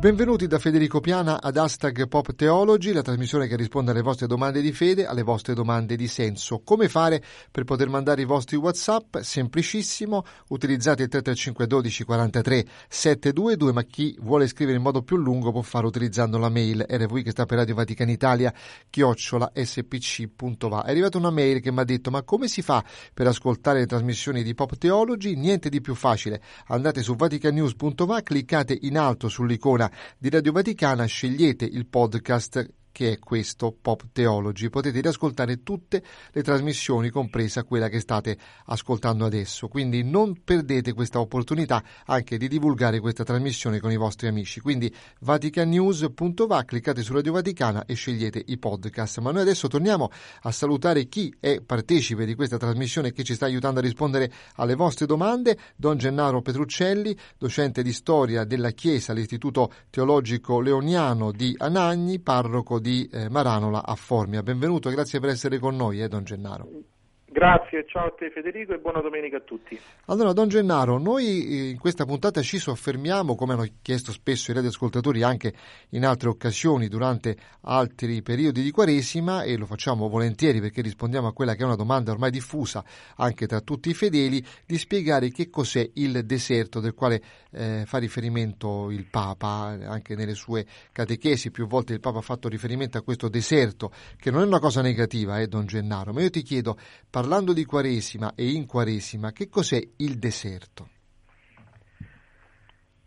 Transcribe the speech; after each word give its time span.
Benvenuti 0.00 0.46
da 0.46 0.58
Federico 0.58 0.98
Piana 1.00 1.42
ad 1.42 1.58
Hashtag 1.58 2.08
Pop 2.08 2.34
Theology, 2.34 2.90
la 2.92 3.02
trasmissione 3.02 3.46
che 3.46 3.54
risponde 3.54 3.90
alle 3.90 4.00
vostre 4.00 4.26
domande 4.26 4.62
di 4.62 4.72
fede, 4.72 5.04
alle 5.04 5.22
vostre 5.22 5.52
domande 5.52 5.94
di 5.94 6.08
senso. 6.08 6.62
Come 6.64 6.88
fare 6.88 7.22
per 7.50 7.64
poter 7.64 7.90
mandare 7.90 8.22
i 8.22 8.24
vostri 8.24 8.56
WhatsApp? 8.56 9.18
Semplicissimo, 9.18 10.24
utilizzate 10.48 11.02
il 11.02 11.10
335 11.10 11.66
12 11.66 12.04
43 12.04 12.66
722, 12.88 13.72
ma 13.74 13.82
chi 13.82 14.16
vuole 14.20 14.46
scrivere 14.46 14.78
in 14.78 14.82
modo 14.82 15.02
più 15.02 15.18
lungo 15.18 15.52
può 15.52 15.60
farlo 15.60 15.88
utilizzando 15.88 16.38
la 16.38 16.48
mail 16.48 16.82
RV 16.88 17.20
che 17.20 17.32
sta 17.32 17.44
per 17.44 17.58
Radio 17.58 17.74
Vaticana 17.74 18.10
Italia, 18.10 18.54
chiocciola 18.88 19.52
spc.va. 19.54 20.84
È 20.84 20.90
arrivata 20.90 21.18
una 21.18 21.30
mail 21.30 21.60
che 21.60 21.70
mi 21.70 21.80
ha 21.80 21.84
detto 21.84 22.10
ma 22.10 22.22
come 22.22 22.48
si 22.48 22.62
fa 22.62 22.82
per 23.12 23.26
ascoltare 23.26 23.80
le 23.80 23.86
trasmissioni 23.86 24.42
di 24.42 24.54
Pop 24.54 24.78
Theology? 24.78 25.34
Niente 25.34 25.68
di 25.68 25.82
più 25.82 25.94
facile. 25.94 26.40
Andate 26.68 27.02
su 27.02 27.14
vaticanews.va, 27.16 28.22
cliccate 28.22 28.78
in 28.80 28.96
alto 28.96 29.28
sull'icona 29.28 29.88
di 30.18 30.28
Radio 30.30 30.52
Vaticana 30.52 31.04
scegliete 31.04 31.64
il 31.64 31.86
podcast 31.86 32.66
che 32.92 33.12
è 33.12 33.18
questo 33.18 33.76
Pop 33.80 34.08
Theology. 34.12 34.68
Potete 34.68 35.00
riascoltare 35.00 35.62
tutte 35.62 36.02
le 36.32 36.42
trasmissioni, 36.42 37.10
compresa 37.10 37.64
quella 37.64 37.88
che 37.88 38.00
state 38.00 38.36
ascoltando 38.66 39.24
adesso. 39.24 39.68
Quindi 39.68 40.02
non 40.02 40.42
perdete 40.42 40.92
questa 40.92 41.20
opportunità 41.20 41.82
anche 42.06 42.36
di 42.36 42.48
divulgare 42.48 43.00
questa 43.00 43.24
trasmissione 43.24 43.80
con 43.80 43.90
i 43.92 43.96
vostri 43.96 44.26
amici. 44.26 44.60
Quindi 44.60 44.92
vaticanews.va, 45.20 46.64
cliccate 46.64 47.02
su 47.02 47.12
Radio 47.12 47.32
Vaticana 47.32 47.84
e 47.84 47.94
scegliete 47.94 48.42
i 48.46 48.58
podcast. 48.58 49.20
Ma 49.20 49.30
noi 49.30 49.42
adesso 49.42 49.68
torniamo 49.68 50.10
a 50.42 50.50
salutare 50.50 51.06
chi 51.06 51.34
è 51.38 51.60
partecipe 51.60 52.24
di 52.24 52.34
questa 52.34 52.56
trasmissione 52.56 53.08
e 53.08 53.12
che 53.12 53.22
ci 53.22 53.34
sta 53.34 53.46
aiutando 53.46 53.78
a 53.78 53.82
rispondere 53.82 54.32
alle 54.56 54.74
vostre 54.74 55.06
domande. 55.06 55.56
Don 55.76 55.96
Gennaro 55.96 56.42
Petruccelli, 56.42 57.16
docente 57.38 57.82
di 57.82 57.92
storia 57.92 58.44
della 58.44 58.70
Chiesa 58.70 59.12
all'Istituto 59.12 59.72
Teologico 59.90 60.60
Leoniano 60.60 61.30
di 61.32 61.54
Anagni, 61.58 62.18
parroco 62.18 62.78
di 62.80 63.08
eh, 63.12 63.28
Maranola 63.28 63.84
a 63.84 63.94
Formia. 63.94 64.42
Benvenuto, 64.42 64.90
grazie 64.90 65.20
per 65.20 65.30
essere 65.30 65.58
con 65.58 65.76
noi, 65.76 66.02
eh, 66.02 66.08
Don 66.08 66.24
Gennaro. 66.24 66.68
Grazie, 67.32 67.86
ciao 67.86 68.06
a 68.06 68.10
te 68.10 68.28
Federico 68.28 68.74
e 68.74 68.78
buona 68.78 69.00
domenica 69.00 69.36
a 69.36 69.40
tutti. 69.40 69.78
Allora, 70.06 70.32
Don 70.32 70.48
Gennaro, 70.48 70.98
noi 70.98 71.46
eh, 71.46 71.70
in 71.70 71.78
questa 71.78 72.04
puntata 72.04 72.42
ci 72.42 72.58
soffermiamo, 72.58 73.36
come 73.36 73.52
hanno 73.52 73.66
chiesto 73.82 74.10
spesso 74.10 74.50
i 74.50 74.54
radioascoltatori 74.54 75.22
anche 75.22 75.52
in 75.90 76.04
altre 76.04 76.28
occasioni 76.28 76.88
durante 76.88 77.36
altri 77.60 78.20
periodi 78.22 78.62
di 78.62 78.72
Quaresima 78.72 79.44
e 79.44 79.56
lo 79.56 79.66
facciamo 79.66 80.08
volentieri 80.08 80.60
perché 80.60 80.82
rispondiamo 80.82 81.28
a 81.28 81.32
quella 81.32 81.54
che 81.54 81.62
è 81.62 81.66
una 81.66 81.76
domanda 81.76 82.10
ormai 82.10 82.32
diffusa 82.32 82.82
anche 83.14 83.46
tra 83.46 83.60
tutti 83.60 83.90
i 83.90 83.94
fedeli, 83.94 84.44
di 84.66 84.76
spiegare 84.76 85.30
che 85.30 85.50
cos'è 85.50 85.88
il 85.94 86.26
deserto 86.26 86.80
del 86.80 86.94
quale 86.94 87.22
eh, 87.52 87.84
fa 87.86 87.98
riferimento 87.98 88.90
il 88.90 89.06
Papa, 89.08 89.78
anche 89.86 90.16
nelle 90.16 90.34
sue 90.34 90.66
catechesi 90.90 91.52
più 91.52 91.68
volte 91.68 91.92
il 91.92 92.00
Papa 92.00 92.18
ha 92.18 92.22
fatto 92.22 92.48
riferimento 92.48 92.98
a 92.98 93.02
questo 93.02 93.28
deserto, 93.28 93.92
che 94.16 94.32
non 94.32 94.42
è 94.42 94.46
una 94.46 94.58
cosa 94.58 94.82
negativa, 94.82 95.38
eh, 95.38 95.46
Don 95.46 95.66
Gennaro, 95.66 96.12
ma 96.12 96.22
io 96.22 96.30
ti 96.30 96.42
chiedo, 96.42 96.76
parlando 97.20 97.52
di 97.52 97.66
Quaresima 97.66 98.32
e 98.34 98.48
in 98.52 98.64
Quaresima, 98.64 99.30
che 99.30 99.50
cos'è 99.50 99.78
il 99.98 100.18
deserto? 100.18 100.88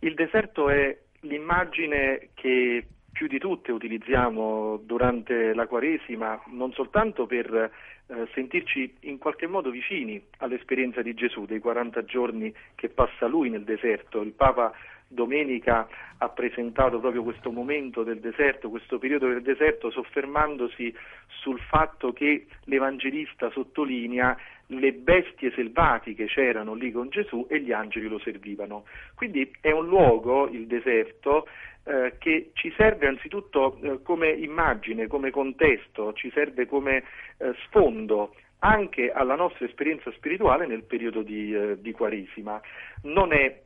Il 0.02 0.14
deserto 0.14 0.70
è 0.70 0.96
l'immagine 1.22 2.30
che 2.36 2.86
più 3.12 3.26
di 3.26 3.40
tutte 3.40 3.72
utilizziamo 3.72 4.78
durante 4.84 5.56
la 5.56 5.66
Quaresima, 5.66 6.40
non 6.52 6.72
soltanto 6.74 7.26
per 7.26 7.52
eh, 7.56 8.28
sentirci 8.36 8.98
in 9.00 9.18
qualche 9.18 9.48
modo 9.48 9.72
vicini 9.72 10.24
all'esperienza 10.38 11.02
di 11.02 11.16
Gesù, 11.16 11.46
dei 11.46 11.60
40 11.60 12.06
giorni 12.06 12.54
che 12.76 12.90
passa 12.90 13.26
lui 13.26 13.50
nel 13.50 13.64
deserto. 13.64 14.22
Il 14.22 14.34
Papa 14.34 14.74
domenica 15.14 15.88
ha 16.18 16.30
presentato 16.30 17.00
proprio 17.00 17.24
questo 17.24 17.52
momento 17.52 18.04
del 18.04 18.20
deserto, 18.20 18.70
questo 18.70 18.98
periodo 18.98 19.28
del 19.28 19.42
deserto, 19.42 19.92
soffermandosi 19.92 20.94
sul 21.28 21.60
fatto 21.60 22.14
che 22.14 22.46
l'Evangelista 22.66 23.50
sottolinea 23.52 24.38
le 24.68 24.94
bestie 24.94 25.52
selvatiche 25.52 26.26
c'erano 26.26 26.74
lì 26.74 26.92
con 26.92 27.10
Gesù 27.10 27.46
e 27.50 27.60
gli 27.60 27.72
angeli 27.72 28.08
lo 28.08 28.20
servivano. 28.20 28.86
Quindi 29.16 29.52
è 29.60 29.72
un 29.72 29.88
luogo, 29.88 30.48
il 30.48 30.68
deserto, 30.68 31.48
eh, 31.84 32.16
che 32.18 32.52
ci 32.54 32.74
serve 32.78 33.08
anzitutto 33.08 33.78
eh, 33.82 34.02
come 34.02 34.30
immagine, 34.30 35.08
come 35.08 35.32
contesto, 35.32 36.14
ci 36.14 36.32
serve 36.32 36.66
come 36.66 37.04
eh, 37.38 37.54
sfondo 37.66 38.34
anche 38.60 39.12
alla 39.12 39.36
nostra 39.36 39.66
esperienza 39.66 40.10
spirituale 40.14 40.66
nel 40.66 40.84
periodo 40.84 41.22
di, 41.22 41.54
eh, 41.54 41.82
di 41.82 41.92
Quaresima. 41.92 42.62
Non 43.04 43.34
è 43.34 43.62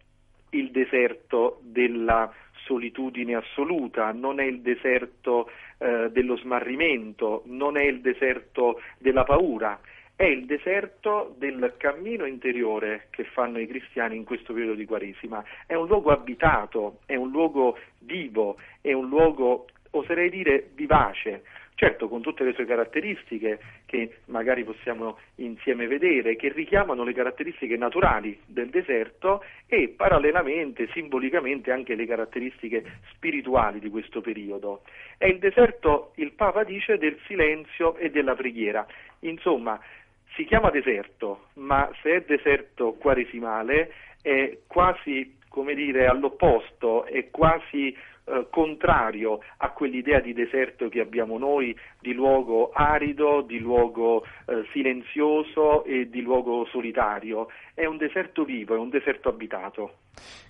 il 0.51 0.71
deserto 0.71 1.59
della 1.61 2.31
solitudine 2.65 3.35
assoluta, 3.35 4.11
non 4.11 4.39
è 4.39 4.43
il 4.43 4.61
deserto 4.61 5.49
eh, 5.77 6.09
dello 6.11 6.35
smarrimento, 6.37 7.43
non 7.45 7.77
è 7.77 7.83
il 7.83 8.01
deserto 8.01 8.81
della 8.97 9.23
paura, 9.23 9.79
è 10.15 10.25
il 10.25 10.45
deserto 10.45 11.35
del 11.37 11.75
cammino 11.77 12.25
interiore 12.25 13.07
che 13.11 13.23
fanno 13.23 13.59
i 13.59 13.67
cristiani 13.67 14.15
in 14.15 14.23
questo 14.23 14.51
periodo 14.51 14.73
di 14.73 14.85
Quaresima. 14.85 15.43
È 15.65 15.75
un 15.75 15.87
luogo 15.87 16.11
abitato, 16.11 16.99
è 17.05 17.15
un 17.15 17.29
luogo 17.29 17.77
vivo, 17.99 18.57
è 18.81 18.93
un 18.93 19.07
luogo, 19.07 19.67
oserei 19.91 20.29
dire, 20.29 20.69
vivace, 20.73 21.43
certo 21.75 22.07
con 22.07 22.21
tutte 22.21 22.43
le 22.43 22.53
sue 22.53 22.65
caratteristiche 22.65 23.59
che 23.87 24.17
magari 24.25 24.65
possiamo 24.65 25.17
insieme 25.35 25.87
vedere, 25.87 26.35
che 26.35 26.51
richiamano 26.51 27.03
le 27.03 27.13
caratteristiche 27.13 27.77
naturali 27.77 28.37
del 28.45 28.69
deserto 28.69 29.43
e 29.65 29.87
parallelamente, 29.87 30.89
simbolicamente 30.91 31.71
anche 31.71 31.95
le 31.95 32.05
caratteristiche 32.05 32.83
spirituali 33.13 33.79
di 33.79 33.89
questo 33.89 34.19
periodo. 34.19 34.81
È 35.17 35.25
il 35.25 35.39
deserto, 35.39 36.11
il 36.15 36.33
Papa 36.33 36.63
dice, 36.63 36.97
del 36.97 37.17
silenzio 37.25 37.95
e 37.95 38.11
della 38.11 38.35
preghiera. 38.35 38.85
Insomma, 39.21 39.79
si 40.35 40.43
chiama 40.43 40.69
deserto, 40.69 41.47
ma 41.53 41.89
se 42.01 42.17
è 42.17 42.21
deserto 42.21 42.93
quaresimale 42.93 43.93
è 44.21 44.57
quasi, 44.67 45.37
come 45.47 45.73
dire, 45.73 46.07
all'opposto, 46.07 47.05
è 47.05 47.29
quasi 47.31 47.95
eh, 48.27 48.47
contrario 48.49 49.39
a 49.57 49.71
quell'idea 49.71 50.19
di 50.19 50.33
deserto 50.33 50.89
che 50.89 50.99
abbiamo 50.99 51.37
noi, 51.37 51.73
di 51.99 52.13
luogo 52.13 52.71
arido, 52.73 53.41
di 53.41 53.57
luogo 53.57 54.23
eh, 54.45 54.65
silenzioso 54.73 55.85
e 55.85 56.09
di 56.09 56.21
luogo 56.21 56.65
solitario. 56.69 57.47
È 57.73 57.85
un 57.85 57.95
deserto 57.95 58.43
vivo, 58.43 58.75
è 58.75 58.77
un 58.77 58.89
deserto 58.89 59.29
abitato. 59.29 59.99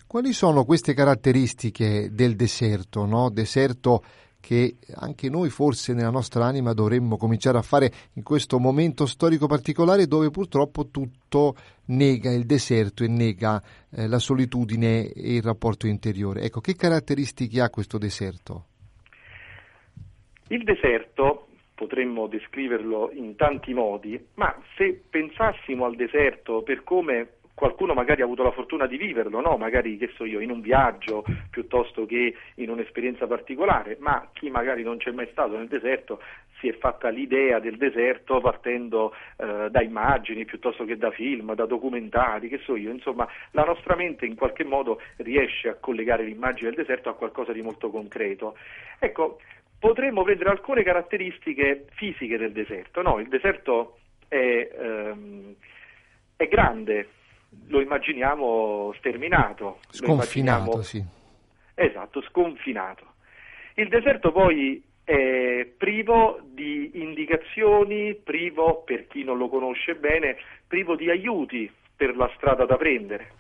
Quali 0.08 0.32
sono 0.32 0.64
queste 0.64 0.94
caratteristiche 0.94 2.10
del 2.12 2.36
deserto? 2.36 3.06
No? 3.06 3.30
Deserto 3.30 4.02
che 4.48 4.78
anche 4.96 5.30
noi 5.30 5.50
forse 5.50 5.94
nella 5.94 6.10
nostra 6.10 6.46
anima 6.46 6.72
dovremmo 6.72 7.18
cominciare 7.18 7.58
a 7.58 7.62
fare 7.62 7.92
in 8.14 8.24
questo 8.24 8.60
momento 8.60 9.06
storico 9.06 9.46
particolare 9.46 10.08
dove 10.08 10.30
purtroppo 10.30 10.88
tutto 10.88 11.54
nega 11.88 12.32
il 12.32 12.46
deserto 12.46 13.04
e 13.04 13.10
nega 13.10 13.62
eh, 13.92 14.08
la 14.08 14.20
solitudine 14.20 15.12
e 15.12 15.36
il 15.36 15.44
rapporto 15.44 15.86
interiore. 15.86 16.44
Ecco, 16.44 16.62
che 16.62 16.78
caratteristiche 16.78 17.60
ha 17.60 17.70
questo 17.70 17.98
deserto? 17.98 18.68
Il 20.48 20.64
deserto 20.64 21.48
potremmo 21.76 22.28
descriverlo 22.28 23.12
in 23.12 23.36
tanti 23.36 23.74
modi, 23.74 24.18
ma 24.36 24.56
se 24.78 25.04
pensassimo 25.10 25.84
al 25.84 25.98
deserto 25.98 26.62
per 26.62 26.86
come 26.86 27.28
qualcuno 27.58 27.96
magari 27.96 28.22
ha 28.22 28.26
avuto 28.26 28.44
la 28.44 28.52
fortuna 28.52 28.86
di 28.86 28.98
viverlo, 28.98 29.42
no? 29.42 29.58
magari 29.58 29.98
che 29.98 30.12
so 30.16 30.26
io, 30.26 30.42
in 30.42 30.52
un 30.52 30.62
viaggio 30.62 31.26
piuttosto 31.50 32.06
che 32.06 32.36
in 32.54 32.70
un'esperienza 32.70 33.26
particolare, 33.26 33.98
ma 34.00 34.30
chi 34.32 34.52
magari 34.52 34.84
non 34.84 34.98
c'è 34.98 35.10
mai 35.10 35.28
stato 35.32 35.58
nel 35.58 35.68
deserto 35.68 36.22
si 36.60 36.68
è 36.68 36.74
fatta 36.78 37.10
l'idea 37.10 37.58
del 37.58 37.78
deserto 37.78 38.40
partendo 38.42 39.12
eh, 39.38 39.70
da 39.72 39.82
immagini 39.82 40.46
piuttosto 40.46 40.86
che 40.86 40.98
da 40.98 41.10
film, 41.10 41.56
da 41.56 41.66
documentari, 41.66 42.48
che 42.48 42.60
so 42.60 42.76
io, 42.76 42.92
insomma 42.92 43.28
la 43.52 43.64
nostra 43.64 43.96
mente 43.96 44.28
in 44.28 44.36
qualche 44.36 44.64
modo 44.64 45.02
riesce 45.18 45.68
a 45.68 45.78
collegare 45.80 46.26
l'immagine 46.26 46.70
del 46.70 46.86
deserto 46.86 47.10
a 47.10 47.16
qualcosa 47.16 47.54
di 47.54 47.64
molto 47.64 47.90
concreto. 47.90 48.56
Ecco, 49.00 49.40
potremmo 49.80 50.22
prendere 50.22 50.52
alcune 50.52 50.84
caratteristiche 50.84 51.88
fisiche 51.96 52.38
del 52.38 52.52
deserto, 52.52 53.02
no? 53.02 53.18
Il 53.18 53.30
deserto 53.30 53.98
è, 54.28 54.70
ehm, 54.80 55.56
è 56.36 56.48
grande, 56.48 57.08
lo 57.68 57.82
immaginiamo 57.82 58.94
sterminato. 58.98 59.80
Sconfinato, 59.90 60.62
immaginiamo... 60.62 60.82
sì. 60.82 61.04
Esatto, 61.76 62.22
sconfinato. 62.22 63.06
Il 63.76 63.90
deserto 63.90 64.32
poi 64.32 64.84
è 65.04 65.68
privo 65.78 66.40
di 66.44 66.92
indicazioni, 66.96 68.16
privo, 68.16 68.82
per 68.84 69.08
chi 69.08 69.24
non 69.24 69.38
lo 69.38 69.48
conosce 69.48 69.96
bene, 69.96 70.38
privo 70.68 70.96
di 70.96 71.10
aiuti 71.10 71.72
per 71.96 72.16
la 72.16 72.30
strada 72.36 72.66
da 72.66 72.76
prendere. 72.76 73.32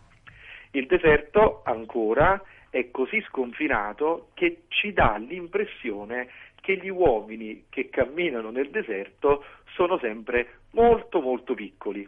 Il 0.71 0.85
deserto 0.85 1.61
ancora 1.63 2.41
è 2.69 2.91
così 2.91 3.21
sconfinato 3.27 4.29
che 4.33 4.63
ci 4.67 4.93
dà 4.93 5.17
l'impressione 5.17 6.29
che 6.61 6.77
gli 6.77 6.89
uomini 6.89 7.65
che 7.69 7.89
camminano 7.89 8.51
nel 8.51 8.69
deserto 8.69 9.43
sono 9.73 9.97
sempre 9.99 10.59
molto 10.71 11.21
molto 11.21 11.53
piccoli. 11.53 12.07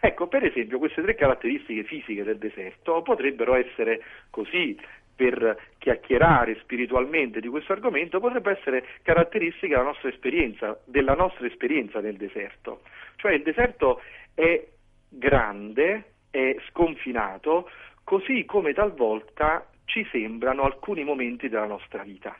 Ecco, 0.00 0.28
per 0.28 0.44
esempio, 0.44 0.78
queste 0.78 1.02
tre 1.02 1.14
caratteristiche 1.14 1.84
fisiche 1.84 2.24
del 2.24 2.38
deserto 2.38 3.02
potrebbero 3.02 3.54
essere 3.54 4.02
così 4.30 4.78
per 5.14 5.58
chiacchierare 5.76 6.58
spiritualmente 6.62 7.40
di 7.40 7.48
questo 7.48 7.74
argomento 7.74 8.20
potrebbe 8.20 8.52
essere 8.58 8.86
caratteristica 9.02 9.76
della 9.76 9.88
nostra 9.90 10.08
esperienza, 10.08 10.80
della 10.86 11.12
nostra 11.12 11.46
esperienza 11.46 12.00
nel 12.00 12.16
deserto. 12.16 12.80
Cioè 13.16 13.32
il 13.32 13.42
deserto 13.42 14.00
è 14.32 14.66
grande, 15.10 16.12
è 16.30 16.56
sconfinato, 16.70 17.68
così 18.02 18.46
come 18.46 18.72
talvolta 18.72 19.68
ci 19.84 20.06
sembrano 20.10 20.62
alcuni 20.62 21.04
momenti 21.04 21.50
della 21.50 21.66
nostra 21.66 22.02
vita, 22.02 22.34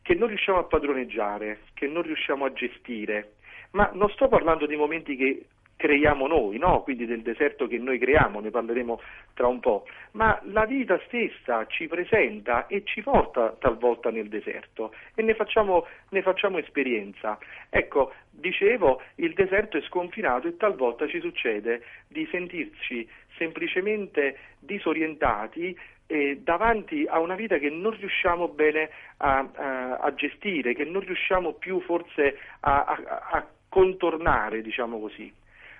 che 0.00 0.14
non 0.14 0.28
riusciamo 0.28 0.60
a 0.60 0.64
padroneggiare, 0.64 1.58
che 1.74 1.86
non 1.88 2.00
riusciamo 2.00 2.46
a 2.46 2.52
gestire. 2.54 3.34
Ma 3.72 3.90
non 3.92 4.08
sto 4.10 4.28
parlando 4.28 4.64
di 4.64 4.76
momenti 4.76 5.14
che 5.16 5.46
creiamo 5.76 6.26
noi, 6.26 6.58
no? 6.58 6.82
quindi 6.82 7.06
del 7.06 7.22
deserto 7.22 7.66
che 7.66 7.78
noi 7.78 7.98
creiamo, 7.98 8.40
ne 8.40 8.50
parleremo 8.50 9.00
tra 9.34 9.46
un 9.46 9.60
po', 9.60 9.86
ma 10.12 10.40
la 10.44 10.64
vita 10.64 11.00
stessa 11.06 11.66
ci 11.66 11.86
presenta 11.88 12.66
e 12.66 12.82
ci 12.84 13.02
porta 13.02 13.56
talvolta 13.58 14.10
nel 14.10 14.28
deserto 14.28 14.94
e 15.14 15.22
ne 15.22 15.34
facciamo, 15.34 15.86
ne 16.10 16.22
facciamo 16.22 16.58
esperienza. 16.58 17.38
Ecco, 17.68 18.12
dicevo, 18.30 19.02
il 19.16 19.34
deserto 19.34 19.76
è 19.76 19.82
sconfinato 19.82 20.48
e 20.48 20.56
talvolta 20.56 21.06
ci 21.08 21.20
succede 21.20 21.82
di 22.08 22.26
sentirci 22.30 23.08
semplicemente 23.36 24.38
disorientati 24.58 25.76
eh, 26.06 26.40
davanti 26.42 27.06
a 27.08 27.18
una 27.18 27.34
vita 27.34 27.58
che 27.58 27.70
non 27.70 27.96
riusciamo 27.96 28.48
bene 28.48 28.90
a, 29.18 29.38
a, 29.54 29.96
a, 29.96 30.14
gestire, 30.14 30.74
che 30.74 30.84
non 30.84 31.00
riusciamo 31.00 31.54
più 31.54 31.80
forse 31.80 32.38
a, 32.60 32.84
a 32.84 33.46
contornare, 33.68 34.62
diciamo 34.62 35.00
così. 35.00 35.32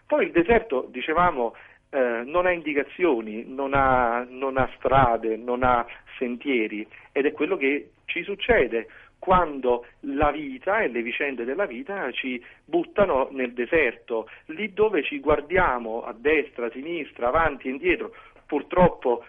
Poi 0.06 0.27
il 0.27 0.31
deserto, 0.33 0.87
dicevamo, 0.91 1.55
eh, 1.91 2.23
non 2.25 2.47
ha 2.47 2.51
indicazioni, 2.51 3.45
non 3.47 3.73
ha, 3.75 4.27
non 4.29 4.56
ha 4.59 4.69
strade, 4.77 5.37
non 5.37 5.62
ha 5.62 5.87
sentieri 6.19 6.87
ed 7.12 7.27
è 7.27 7.33
quello 7.33 7.56
che 7.56 7.91
ci 8.06 8.23
succede 8.23 8.89
quando 9.19 9.87
la 10.01 10.31
vita 10.31 10.83
e 10.83 10.89
le 10.89 11.01
vicende 11.01 11.45
della 11.45 11.65
vita 11.65 12.11
ci 12.12 12.45
buttano 12.62 13.29
nel 13.31 13.55
deserto, 13.55 14.29
lì 14.47 14.75
dove 14.75 15.03
ci 15.03 15.19
guardiamo 15.19 16.05
a 16.05 16.12
destra, 16.12 16.67
a 16.67 16.71
sinistra, 16.71 17.29
avanti 17.29 17.69
e 17.69 17.71
indietro, 17.71 18.12
purtroppo 18.47 19.25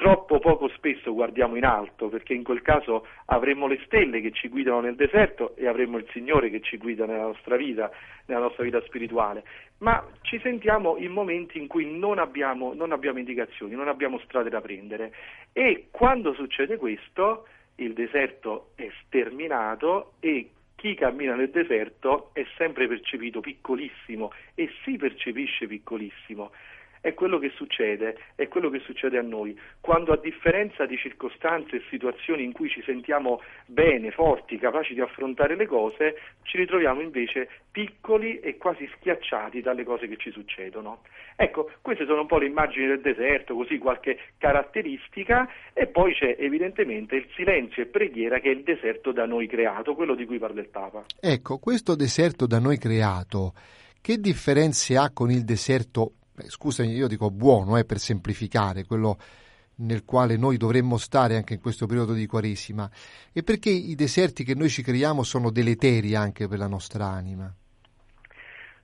troppo 0.00 0.38
poco 0.38 0.68
spesso 0.68 1.12
guardiamo 1.12 1.56
in 1.56 1.64
alto, 1.66 2.08
perché 2.08 2.32
in 2.32 2.42
quel 2.42 2.62
caso 2.62 3.06
avremmo 3.26 3.66
le 3.66 3.78
stelle 3.84 4.22
che 4.22 4.32
ci 4.32 4.48
guidano 4.48 4.80
nel 4.80 4.94
deserto 4.94 5.54
e 5.56 5.68
avremmo 5.68 5.98
il 5.98 6.08
Signore 6.12 6.48
che 6.48 6.62
ci 6.62 6.78
guida 6.78 7.04
nella 7.04 7.24
nostra 7.24 7.56
vita, 7.56 7.90
nella 8.24 8.40
nostra 8.40 8.64
vita 8.64 8.80
spirituale, 8.86 9.44
ma 9.80 10.02
ci 10.22 10.40
sentiamo 10.40 10.96
in 10.96 11.12
momenti 11.12 11.58
in 11.58 11.66
cui 11.66 11.98
non 11.98 12.18
abbiamo, 12.18 12.72
non 12.72 12.92
abbiamo 12.92 13.18
indicazioni, 13.18 13.74
non 13.74 13.88
abbiamo 13.88 14.18
strade 14.20 14.48
da 14.48 14.62
prendere. 14.62 15.12
E 15.52 15.88
quando 15.90 16.32
succede 16.32 16.78
questo 16.78 17.46
il 17.74 17.92
deserto 17.92 18.70
è 18.76 18.88
sterminato 19.04 20.12
e 20.20 20.48
chi 20.76 20.94
cammina 20.94 21.34
nel 21.34 21.50
deserto 21.50 22.30
è 22.32 22.46
sempre 22.56 22.88
percepito 22.88 23.40
piccolissimo 23.40 24.32
e 24.54 24.70
si 24.82 24.96
percepisce 24.96 25.66
piccolissimo 25.66 26.52
è 27.00 27.14
quello 27.14 27.38
che 27.38 27.50
succede, 27.54 28.16
è 28.34 28.48
quello 28.48 28.68
che 28.68 28.80
succede 28.80 29.18
a 29.18 29.22
noi, 29.22 29.58
quando 29.80 30.12
a 30.12 30.16
differenza 30.16 30.84
di 30.86 30.96
circostanze 30.96 31.76
e 31.76 31.82
situazioni 31.88 32.44
in 32.44 32.52
cui 32.52 32.68
ci 32.68 32.82
sentiamo 32.82 33.40
bene, 33.66 34.10
forti, 34.10 34.58
capaci 34.58 34.94
di 34.94 35.00
affrontare 35.00 35.56
le 35.56 35.66
cose, 35.66 36.16
ci 36.42 36.58
ritroviamo 36.58 37.00
invece 37.00 37.48
piccoli 37.70 38.40
e 38.40 38.56
quasi 38.56 38.88
schiacciati 38.96 39.60
dalle 39.60 39.84
cose 39.84 40.08
che 40.08 40.16
ci 40.16 40.30
succedono. 40.30 41.02
Ecco, 41.36 41.70
queste 41.80 42.04
sono 42.04 42.22
un 42.22 42.26
po' 42.26 42.38
le 42.38 42.46
immagini 42.46 42.86
del 42.86 43.00
deserto, 43.00 43.54
così 43.54 43.78
qualche 43.78 44.18
caratteristica 44.36 45.48
e 45.72 45.86
poi 45.86 46.12
c'è 46.14 46.36
evidentemente 46.38 47.16
il 47.16 47.26
silenzio 47.34 47.82
e 47.82 47.86
preghiera 47.86 48.40
che 48.40 48.50
è 48.50 48.52
il 48.52 48.62
deserto 48.62 49.12
da 49.12 49.24
noi 49.24 49.46
creato, 49.46 49.94
quello 49.94 50.14
di 50.14 50.26
cui 50.26 50.38
parla 50.38 50.60
il 50.60 50.68
Papa. 50.68 51.04
Ecco, 51.18 51.58
questo 51.58 51.94
deserto 51.94 52.46
da 52.46 52.58
noi 52.58 52.76
creato, 52.76 53.54
che 54.02 54.18
differenze 54.18 54.96
ha 54.96 55.10
con 55.12 55.30
il 55.30 55.44
deserto 55.44 56.12
beh, 56.40 56.48
scusami, 56.48 56.92
io 56.92 57.06
dico 57.06 57.30
buono 57.30 57.76
eh, 57.76 57.84
per 57.84 57.98
semplificare, 57.98 58.84
quello 58.84 59.18
nel 59.80 60.04
quale 60.04 60.36
noi 60.36 60.56
dovremmo 60.56 60.96
stare 60.96 61.36
anche 61.36 61.54
in 61.54 61.60
questo 61.60 61.86
periodo 61.86 62.12
di 62.12 62.26
Quaresima, 62.26 62.90
e 63.32 63.42
perché 63.42 63.70
i 63.70 63.94
deserti 63.94 64.44
che 64.44 64.54
noi 64.54 64.68
ci 64.68 64.82
creiamo 64.82 65.22
sono 65.22 65.50
deleteri 65.50 66.14
anche 66.14 66.48
per 66.48 66.58
la 66.58 66.66
nostra 66.66 67.06
anima. 67.06 67.52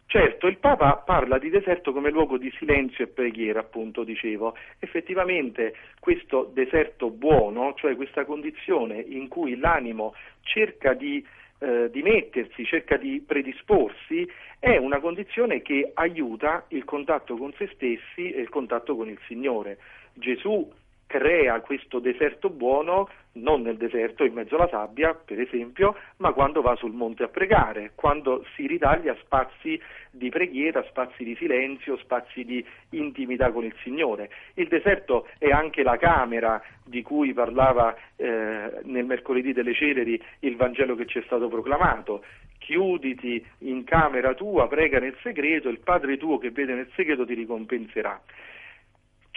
Certo, 0.08 0.46
il 0.46 0.58
Papa 0.58 1.02
parla 1.04 1.36
di 1.36 1.50
deserto 1.50 1.92
come 1.92 2.10
luogo 2.10 2.38
di 2.38 2.50
silenzio 2.56 3.04
e 3.04 3.08
preghiera, 3.08 3.60
appunto 3.60 4.04
dicevo. 4.04 4.54
Effettivamente 4.78 5.74
questo 5.98 6.50
deserto 6.54 7.10
buono, 7.10 7.74
cioè 7.76 7.96
questa 7.96 8.24
condizione 8.24 9.00
in 9.00 9.28
cui 9.28 9.58
l'animo 9.58 10.14
cerca 10.42 10.94
di 10.94 11.26
eh, 11.58 11.90
di 11.90 12.02
mettersi, 12.02 12.64
cerca 12.64 12.96
di 12.96 13.22
predisporsi, 13.26 14.28
è 14.58 14.76
una 14.76 15.00
condizione 15.00 15.62
che 15.62 15.90
aiuta 15.94 16.64
il 16.68 16.84
contatto 16.84 17.36
con 17.36 17.52
se 17.56 17.68
stessi 17.74 18.30
e 18.30 18.40
il 18.40 18.48
contatto 18.48 18.96
con 18.96 19.08
il 19.08 19.18
Signore. 19.26 19.78
Gesù 20.14 20.70
crea 21.06 21.60
questo 21.60 21.98
deserto 21.98 22.50
buono 22.50 23.08
non 23.36 23.62
nel 23.62 23.76
deserto, 23.76 24.24
in 24.24 24.32
mezzo 24.32 24.56
alla 24.56 24.68
sabbia, 24.68 25.14
per 25.14 25.40
esempio, 25.40 25.96
ma 26.18 26.32
quando 26.32 26.62
va 26.62 26.74
sul 26.76 26.92
monte 26.92 27.22
a 27.22 27.28
pregare, 27.28 27.92
quando 27.94 28.44
si 28.54 28.66
ritaglia 28.66 29.14
spazi 29.20 29.80
di 30.10 30.30
preghiera, 30.30 30.82
spazi 30.84 31.24
di 31.24 31.36
silenzio, 31.36 31.96
spazi 31.98 32.44
di 32.44 32.64
intimità 32.90 33.50
con 33.50 33.64
il 33.64 33.74
Signore. 33.82 34.30
Il 34.54 34.68
deserto 34.68 35.28
è 35.38 35.50
anche 35.50 35.82
la 35.82 35.96
camera 35.96 36.62
di 36.84 37.02
cui 37.02 37.32
parlava 37.32 37.94
eh, 38.16 38.80
nel 38.84 39.04
mercoledì 39.04 39.52
delle 39.52 39.74
Celeri 39.74 40.20
il 40.40 40.56
Vangelo 40.56 40.94
che 40.94 41.06
ci 41.06 41.18
è 41.18 41.22
stato 41.26 41.48
proclamato. 41.48 42.24
Chiuditi 42.58 43.44
in 43.58 43.84
camera 43.84 44.34
tua, 44.34 44.66
prega 44.66 44.98
nel 44.98 45.16
segreto, 45.22 45.68
il 45.68 45.80
Padre 45.80 46.16
tuo 46.16 46.38
che 46.38 46.50
vede 46.50 46.74
nel 46.74 46.90
segreto 46.94 47.26
ti 47.26 47.34
ricompenserà. 47.34 48.20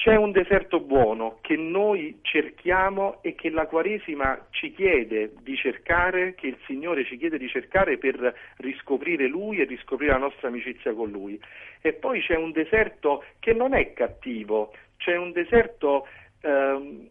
C'è 0.01 0.15
un 0.15 0.31
deserto 0.31 0.79
buono 0.79 1.39
che 1.41 1.57
noi 1.57 2.19
cerchiamo 2.21 3.21
e 3.21 3.35
che 3.35 3.49
la 3.49 3.65
Quaresima 3.65 4.47
ci 4.49 4.71
chiede 4.71 5.33
di 5.41 5.57
cercare, 5.57 6.35
che 6.35 6.47
il 6.47 6.57
Signore 6.65 7.03
ci 7.03 7.17
chiede 7.17 7.37
di 7.37 7.49
cercare 7.49 7.97
per 7.97 8.33
riscoprire 8.59 9.27
Lui 9.27 9.59
e 9.59 9.65
riscoprire 9.65 10.13
la 10.13 10.19
nostra 10.19 10.47
amicizia 10.47 10.93
con 10.93 11.11
Lui. 11.11 11.37
E 11.81 11.91
poi 11.91 12.21
c'è 12.21 12.37
un 12.37 12.53
deserto 12.53 13.25
che 13.39 13.51
non 13.51 13.73
è 13.73 13.91
cattivo, 13.91 14.73
c'è 14.95 15.17
un 15.17 15.33
deserto 15.33 16.07
ehm, 16.43 17.09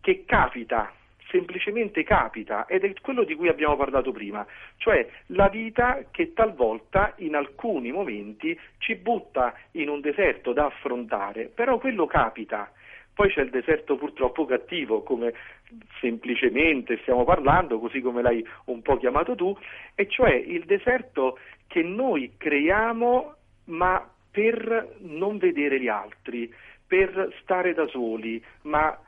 che 0.00 0.22
capita, 0.24 0.92
semplicemente 1.30 2.02
capita 2.02 2.66
ed 2.66 2.84
è 2.84 2.92
quello 3.00 3.24
di 3.24 3.34
cui 3.34 3.48
abbiamo 3.48 3.76
parlato 3.76 4.12
prima, 4.12 4.46
cioè 4.76 5.06
la 5.26 5.48
vita 5.48 6.04
che 6.10 6.32
talvolta 6.32 7.14
in 7.18 7.34
alcuni 7.34 7.92
momenti 7.92 8.58
ci 8.78 8.96
butta 8.96 9.54
in 9.72 9.88
un 9.88 10.00
deserto 10.00 10.52
da 10.52 10.66
affrontare, 10.66 11.50
però 11.54 11.78
quello 11.78 12.06
capita. 12.06 12.70
Poi 13.12 13.28
c'è 13.28 13.42
il 13.42 13.50
deserto 13.50 13.96
purtroppo 13.96 14.46
cattivo, 14.46 15.02
come 15.02 15.34
semplicemente 16.00 16.98
stiamo 17.02 17.24
parlando, 17.24 17.78
così 17.78 18.00
come 18.00 18.22
l'hai 18.22 18.46
un 18.66 18.80
po' 18.80 18.96
chiamato 18.96 19.34
tu, 19.34 19.54
e 19.94 20.08
cioè 20.08 20.32
il 20.32 20.64
deserto 20.64 21.38
che 21.66 21.82
noi 21.82 22.32
creiamo 22.38 23.34
ma 23.66 24.08
per 24.30 24.96
non 25.00 25.38
vedere 25.38 25.80
gli 25.80 25.88
altri, 25.88 26.52
per 26.86 27.34
stare 27.42 27.74
da 27.74 27.86
soli, 27.88 28.42
ma 28.62 28.98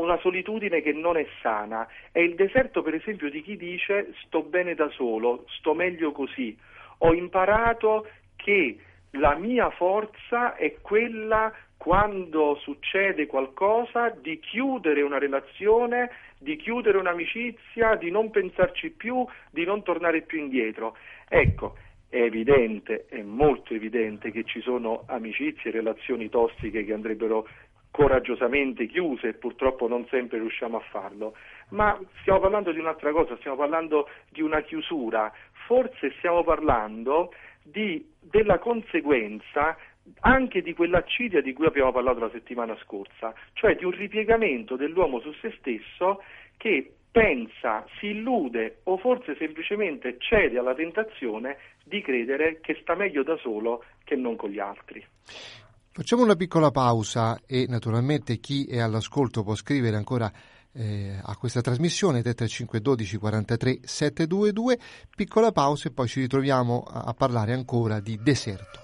una 0.00 0.18
solitudine 0.18 0.80
che 0.82 0.92
non 0.92 1.16
è 1.16 1.26
sana. 1.42 1.86
È 2.10 2.18
il 2.18 2.34
deserto, 2.34 2.82
per 2.82 2.94
esempio, 2.94 3.30
di 3.30 3.42
chi 3.42 3.56
dice 3.56 4.12
sto 4.24 4.42
bene 4.42 4.74
da 4.74 4.88
solo, 4.90 5.44
sto 5.48 5.74
meglio 5.74 6.12
così. 6.12 6.56
Ho 6.98 7.12
imparato 7.14 8.08
che 8.36 8.78
la 9.12 9.34
mia 9.34 9.70
forza 9.70 10.54
è 10.56 10.76
quella 10.80 11.52
quando 11.76 12.56
succede 12.56 13.26
qualcosa 13.26 14.08
di 14.08 14.38
chiudere 14.40 15.02
una 15.02 15.18
relazione, 15.18 16.10
di 16.38 16.56
chiudere 16.56 16.98
un'amicizia, 16.98 17.94
di 17.94 18.10
non 18.10 18.30
pensarci 18.30 18.90
più, 18.90 19.24
di 19.50 19.64
non 19.64 19.82
tornare 19.82 20.22
più 20.22 20.38
indietro. 20.38 20.96
Ecco, 21.28 21.76
è 22.08 22.20
evidente, 22.20 23.06
è 23.08 23.22
molto 23.22 23.74
evidente 23.74 24.30
che 24.30 24.44
ci 24.44 24.60
sono 24.60 25.04
amicizie 25.06 25.70
e 25.70 25.74
relazioni 25.74 26.28
tossiche 26.28 26.84
che 26.84 26.92
andrebbero 26.92 27.48
coraggiosamente 27.96 28.86
chiuse 28.86 29.28
e 29.28 29.32
purtroppo 29.32 29.88
non 29.88 30.06
sempre 30.10 30.36
riusciamo 30.36 30.76
a 30.76 30.84
farlo, 30.90 31.34
ma 31.70 31.98
stiamo 32.20 32.40
parlando 32.40 32.70
di 32.70 32.78
un'altra 32.78 33.10
cosa, 33.10 33.38
stiamo 33.38 33.56
parlando 33.56 34.06
di 34.28 34.42
una 34.42 34.60
chiusura, 34.60 35.32
forse 35.66 36.12
stiamo 36.18 36.44
parlando 36.44 37.32
di, 37.62 38.06
della 38.20 38.58
conseguenza 38.58 39.78
anche 40.20 40.60
di 40.60 40.74
quell'accidia 40.74 41.40
di 41.40 41.54
cui 41.54 41.64
abbiamo 41.64 41.90
parlato 41.90 42.20
la 42.20 42.30
settimana 42.30 42.76
scorsa, 42.82 43.32
cioè 43.54 43.76
di 43.76 43.86
un 43.86 43.92
ripiegamento 43.92 44.76
dell'uomo 44.76 45.18
su 45.20 45.32
se 45.40 45.54
stesso 45.58 46.22
che 46.58 46.92
pensa, 47.10 47.86
si 47.98 48.08
illude 48.08 48.80
o 48.84 48.98
forse 48.98 49.36
semplicemente 49.36 50.16
cede 50.18 50.58
alla 50.58 50.74
tentazione 50.74 51.56
di 51.82 52.02
credere 52.02 52.60
che 52.60 52.76
sta 52.82 52.94
meglio 52.94 53.22
da 53.22 53.38
solo 53.38 53.84
che 54.04 54.16
non 54.16 54.36
con 54.36 54.50
gli 54.50 54.58
altri. 54.58 55.02
Facciamo 55.96 56.22
una 56.22 56.36
piccola 56.36 56.70
pausa 56.70 57.40
e 57.46 57.64
naturalmente 57.70 58.36
chi 58.36 58.66
è 58.66 58.80
all'ascolto 58.80 59.42
può 59.42 59.54
scrivere 59.54 59.96
ancora 59.96 60.30
eh, 60.72 61.18
a 61.22 61.34
questa 61.36 61.62
trasmissione 61.62 62.20
35 62.20 62.82
12 62.82 63.16
43 63.16 63.78
722 63.82 64.78
piccola 65.16 65.52
pausa 65.52 65.88
e 65.88 65.92
poi 65.92 66.06
ci 66.06 66.20
ritroviamo 66.20 66.82
a, 66.86 67.04
a 67.04 67.14
parlare 67.14 67.54
ancora 67.54 67.98
di 68.00 68.20
deserto 68.22 68.80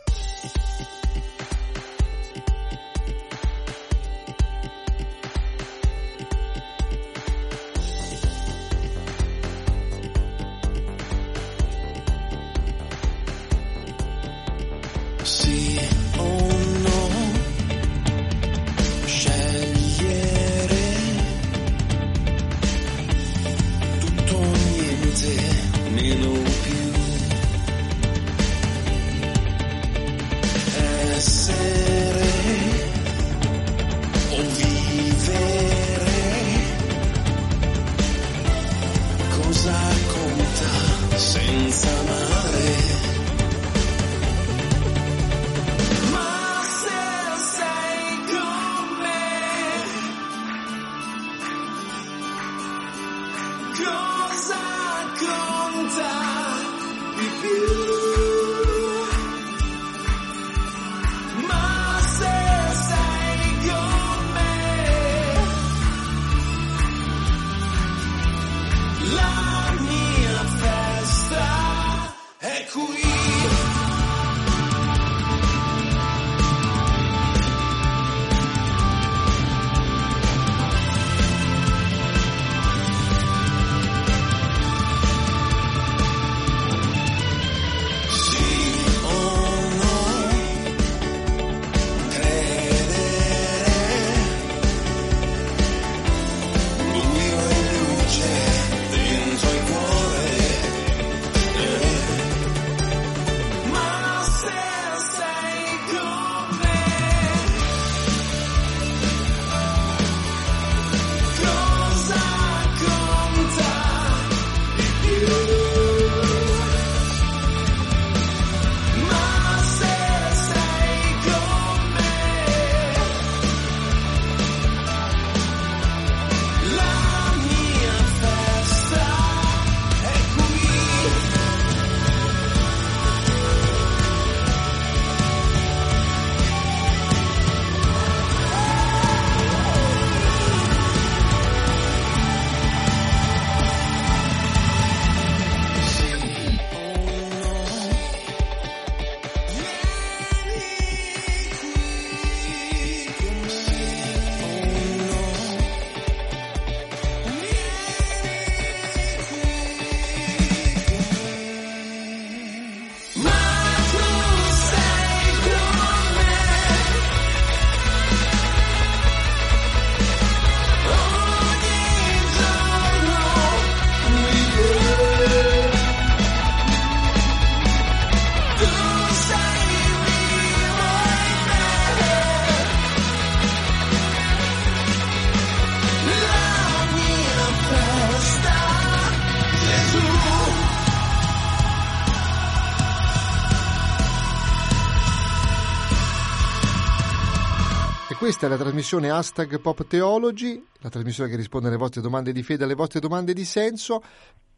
Questa 198.42 198.58
è 198.58 198.58
la 198.58 198.68
trasmissione 198.68 199.08
Hashtag 199.08 199.60
Pop 199.60 199.86
Theology, 199.86 200.66
la 200.80 200.88
trasmissione 200.88 201.30
che 201.30 201.36
risponde 201.36 201.68
alle 201.68 201.76
vostre 201.76 202.00
domande 202.00 202.32
di 202.32 202.42
fede, 202.42 202.64
alle 202.64 202.74
vostre 202.74 202.98
domande 202.98 203.34
di 203.34 203.44
senso. 203.44 204.02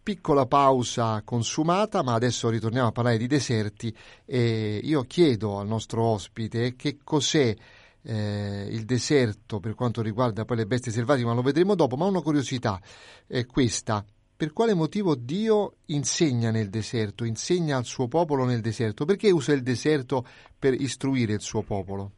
Piccola 0.03 0.47
pausa 0.47 1.21
consumata, 1.23 2.03
ma 2.03 2.15
adesso 2.15 2.49
ritorniamo 2.49 2.89
a 2.89 2.93
parlare 2.93 3.19
di 3.19 3.27
deserti 3.27 3.95
e 4.25 4.81
io 4.83 5.03
chiedo 5.03 5.59
al 5.59 5.67
nostro 5.67 6.03
ospite 6.03 6.77
che 6.77 6.97
cos'è 7.05 7.55
eh, 8.01 8.69
il 8.71 8.87
deserto 8.87 9.61
per 9.61 9.75
quanto 9.75 10.01
riguarda 10.01 10.47
poi 10.47 10.57
le 10.57 10.67
bestie 10.67 10.91
selvatiche, 10.91 11.27
ma 11.27 11.35
lo 11.35 11.43
vedremo 11.43 11.75
dopo, 11.75 11.97
ma 11.97 12.07
una 12.07 12.23
curiosità 12.23 12.81
è 13.27 13.45
questa. 13.45 14.03
Per 14.35 14.55
quale 14.55 14.73
motivo 14.73 15.15
Dio 15.15 15.75
insegna 15.89 16.51
nel 16.51 16.71
deserto, 16.71 17.25
insegna 17.25 17.77
al 17.77 17.85
suo 17.85 18.09
popolo 18.09 18.47
nel 18.47 18.63
deserto? 18.63 19.05
Perché 19.05 19.31
usa 19.31 19.53
il 19.53 19.63
deserto 19.63 20.25
per 20.59 20.73
istruire 20.73 21.35
il 21.35 21.43
suo 21.43 21.61
popolo? 21.61 22.13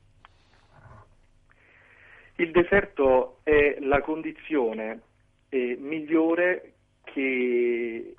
Il 2.36 2.50
deserto 2.50 3.38
è 3.44 3.78
la 3.80 4.02
condizione 4.02 5.00
eh, 5.48 5.76
migliore 5.80 6.72
che 7.04 8.14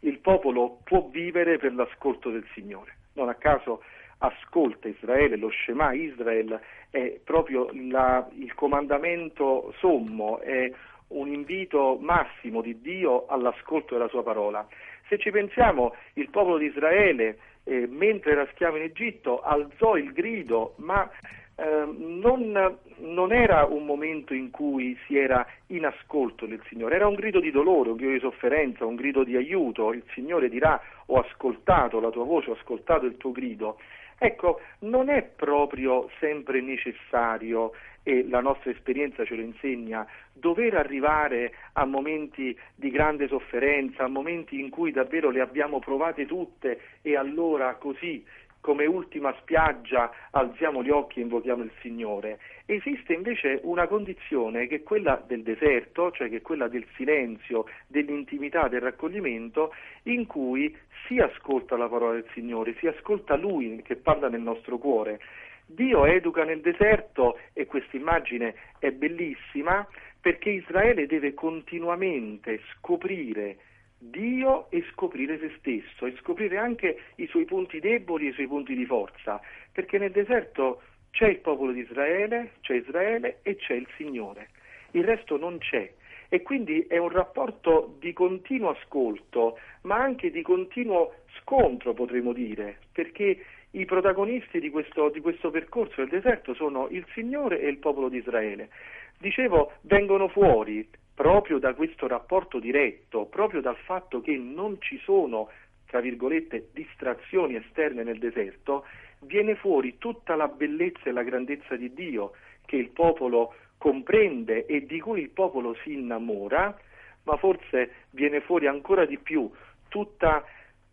il 0.00 0.18
popolo 0.18 0.80
può 0.84 1.08
vivere 1.08 1.56
per 1.56 1.72
l'ascolto 1.72 2.30
del 2.30 2.46
Signore. 2.52 2.96
Non 3.14 3.30
a 3.30 3.34
caso 3.34 3.82
ascolta 4.18 4.88
Israele, 4.88 5.36
lo 5.36 5.50
Shema 5.50 5.92
Israel 5.92 6.60
è 6.90 7.18
proprio 7.24 7.70
la, 7.72 8.28
il 8.34 8.52
comandamento 8.54 9.72
sommo, 9.78 10.40
è 10.40 10.70
un 11.08 11.28
invito 11.28 11.96
massimo 12.00 12.60
di 12.60 12.80
Dio 12.80 13.26
all'ascolto 13.26 13.94
della 13.94 14.08
sua 14.08 14.22
parola. 14.22 14.66
Se 15.08 15.18
ci 15.18 15.30
pensiamo, 15.30 15.94
il 16.14 16.28
popolo 16.30 16.58
di 16.58 16.66
Israele, 16.66 17.38
eh, 17.64 17.86
mentre 17.88 18.32
era 18.32 18.46
schiavo 18.52 18.76
in 18.76 18.82
Egitto, 18.82 19.40
alzò 19.40 19.96
il 19.96 20.12
grido, 20.12 20.74
ma 20.76 21.10
eh, 21.56 21.88
non, 21.96 22.78
non, 22.98 23.32
era 23.32 23.64
un 23.64 23.84
momento 23.84 24.34
in 24.34 24.50
cui 24.50 24.98
si 25.06 25.16
era 25.16 25.46
in 25.68 25.86
ascolto 25.86 26.46
del 26.46 26.60
Signore, 26.68 26.96
era 26.96 27.06
un 27.06 27.14
grido 27.14 27.40
di 27.40 27.50
dolore, 27.50 27.90
un 27.90 27.96
grido 27.96 28.12
di 28.12 28.20
sofferenza, 28.20 28.84
un 28.84 28.96
grido 28.96 29.24
di 29.24 29.36
aiuto. 29.36 29.92
Il 29.92 30.04
Signore 30.12 30.48
dirà 30.48 30.80
ho 31.06 31.18
ascoltato 31.18 32.00
la 32.00 32.10
tua 32.10 32.24
voce, 32.24 32.50
ho 32.50 32.54
ascoltato 32.54 33.06
il 33.06 33.16
tuo 33.16 33.32
grido. 33.32 33.78
Ecco, 34.18 34.60
non 34.80 35.08
è 35.08 35.22
proprio 35.22 36.08
sempre 36.18 36.60
necessario, 36.60 37.72
e 38.04 38.24
la 38.28 38.40
nostra 38.40 38.70
esperienza 38.70 39.24
ce 39.24 39.34
lo 39.34 39.42
insegna, 39.42 40.06
dover 40.32 40.74
arrivare 40.74 41.52
a 41.72 41.84
momenti 41.84 42.56
di 42.76 42.90
grande 42.90 43.26
sofferenza, 43.26 44.04
a 44.04 44.08
momenti 44.08 44.60
in 44.60 44.70
cui 44.70 44.92
davvero 44.92 45.30
le 45.30 45.40
abbiamo 45.40 45.80
provate 45.80 46.26
tutte 46.26 46.80
e 47.02 47.16
allora 47.16 47.74
così 47.74 48.24
come 48.64 48.86
ultima 48.86 49.34
spiaggia 49.40 50.10
alziamo 50.30 50.82
gli 50.82 50.88
occhi 50.88 51.18
e 51.18 51.22
invochiamo 51.24 51.62
il 51.64 51.70
Signore. 51.82 52.38
Esiste 52.64 53.12
invece 53.12 53.60
una 53.62 53.86
condizione 53.86 54.66
che 54.66 54.76
è 54.76 54.82
quella 54.82 55.22
del 55.26 55.42
deserto, 55.42 56.10
cioè 56.12 56.30
che 56.30 56.36
è 56.36 56.40
quella 56.40 56.66
del 56.66 56.86
silenzio, 56.94 57.66
dell'intimità, 57.86 58.68
del 58.68 58.80
raccoglimento, 58.80 59.74
in 60.04 60.26
cui 60.26 60.74
si 61.06 61.18
ascolta 61.18 61.76
la 61.76 61.90
parola 61.90 62.14
del 62.14 62.26
Signore, 62.32 62.74
si 62.78 62.86
ascolta 62.86 63.36
Lui 63.36 63.82
che 63.82 63.96
parla 63.96 64.30
nel 64.30 64.40
nostro 64.40 64.78
cuore. 64.78 65.20
Dio 65.66 66.04
educa 66.06 66.44
nel 66.44 66.60
deserto 66.60 67.38
e 67.52 67.66
questa 67.66 67.96
immagine 67.96 68.54
è 68.78 68.90
bellissima 68.90 69.86
perché 70.20 70.50
Israele 70.50 71.06
deve 71.06 71.34
continuamente 71.34 72.60
scoprire 72.72 73.56
Dio 73.98 74.70
e 74.70 74.84
scoprire 74.92 75.38
se 75.38 75.54
stesso 75.58 76.06
e 76.06 76.14
scoprire 76.18 76.58
anche 76.58 76.98
i 77.16 77.26
suoi 77.26 77.46
punti 77.46 77.80
deboli 77.80 78.26
e 78.26 78.30
i 78.30 78.32
suoi 78.32 78.46
punti 78.46 78.74
di 78.74 78.84
forza, 78.84 79.40
perché 79.72 79.98
nel 79.98 80.10
deserto 80.10 80.82
c'è 81.10 81.28
il 81.28 81.38
popolo 81.38 81.72
di 81.72 81.80
Israele, 81.80 82.52
c'è 82.60 82.74
Israele 82.74 83.38
e 83.42 83.56
c'è 83.56 83.74
il 83.74 83.88
Signore, 83.96 84.50
il 84.92 85.04
resto 85.04 85.36
non 85.38 85.58
c'è. 85.58 85.90
E 86.28 86.42
quindi 86.42 86.84
è 86.88 86.98
un 86.98 87.10
rapporto 87.10 87.96
di 88.00 88.12
continuo 88.12 88.70
ascolto, 88.70 89.58
ma 89.82 89.96
anche 89.96 90.30
di 90.30 90.42
continuo 90.42 91.22
scontro, 91.40 91.94
potremmo 91.94 92.32
dire, 92.32 92.78
perché 92.92 93.44
i 93.74 93.84
protagonisti 93.86 94.60
di 94.60 94.70
questo, 94.70 95.08
di 95.08 95.20
questo 95.20 95.50
percorso 95.50 95.94
del 95.96 96.08
deserto 96.08 96.54
sono 96.54 96.88
il 96.90 97.04
Signore 97.12 97.60
e 97.60 97.68
il 97.68 97.78
popolo 97.78 98.08
di 98.08 98.18
Israele. 98.18 98.70
Dicevo, 99.18 99.72
vengono 99.82 100.28
fuori 100.28 100.88
proprio 101.14 101.58
da 101.58 101.74
questo 101.74 102.06
rapporto 102.06 102.58
diretto, 102.58 103.26
proprio 103.26 103.60
dal 103.60 103.76
fatto 103.76 104.20
che 104.20 104.36
non 104.36 104.76
ci 104.80 104.98
sono, 104.98 105.48
tra 105.86 106.00
virgolette, 106.00 106.68
distrazioni 106.72 107.56
esterne 107.56 108.02
nel 108.02 108.18
deserto, 108.18 108.84
viene 109.20 109.54
fuori 109.56 109.98
tutta 109.98 110.36
la 110.36 110.48
bellezza 110.48 111.04
e 111.04 111.12
la 111.12 111.22
grandezza 111.22 111.76
di 111.76 111.92
Dio 111.92 112.32
che 112.66 112.76
il 112.76 112.90
popolo 112.90 113.54
comprende 113.78 114.66
e 114.66 114.86
di 114.86 115.00
cui 115.00 115.20
il 115.20 115.30
popolo 115.30 115.74
si 115.82 115.94
innamora, 115.94 116.76
ma 117.24 117.36
forse 117.36 117.90
viene 118.10 118.40
fuori 118.40 118.66
ancora 118.66 119.04
di 119.04 119.18
più 119.18 119.50
tutta 119.88 120.44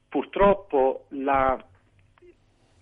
purtroppo 0.09 1.05
la 1.09 1.63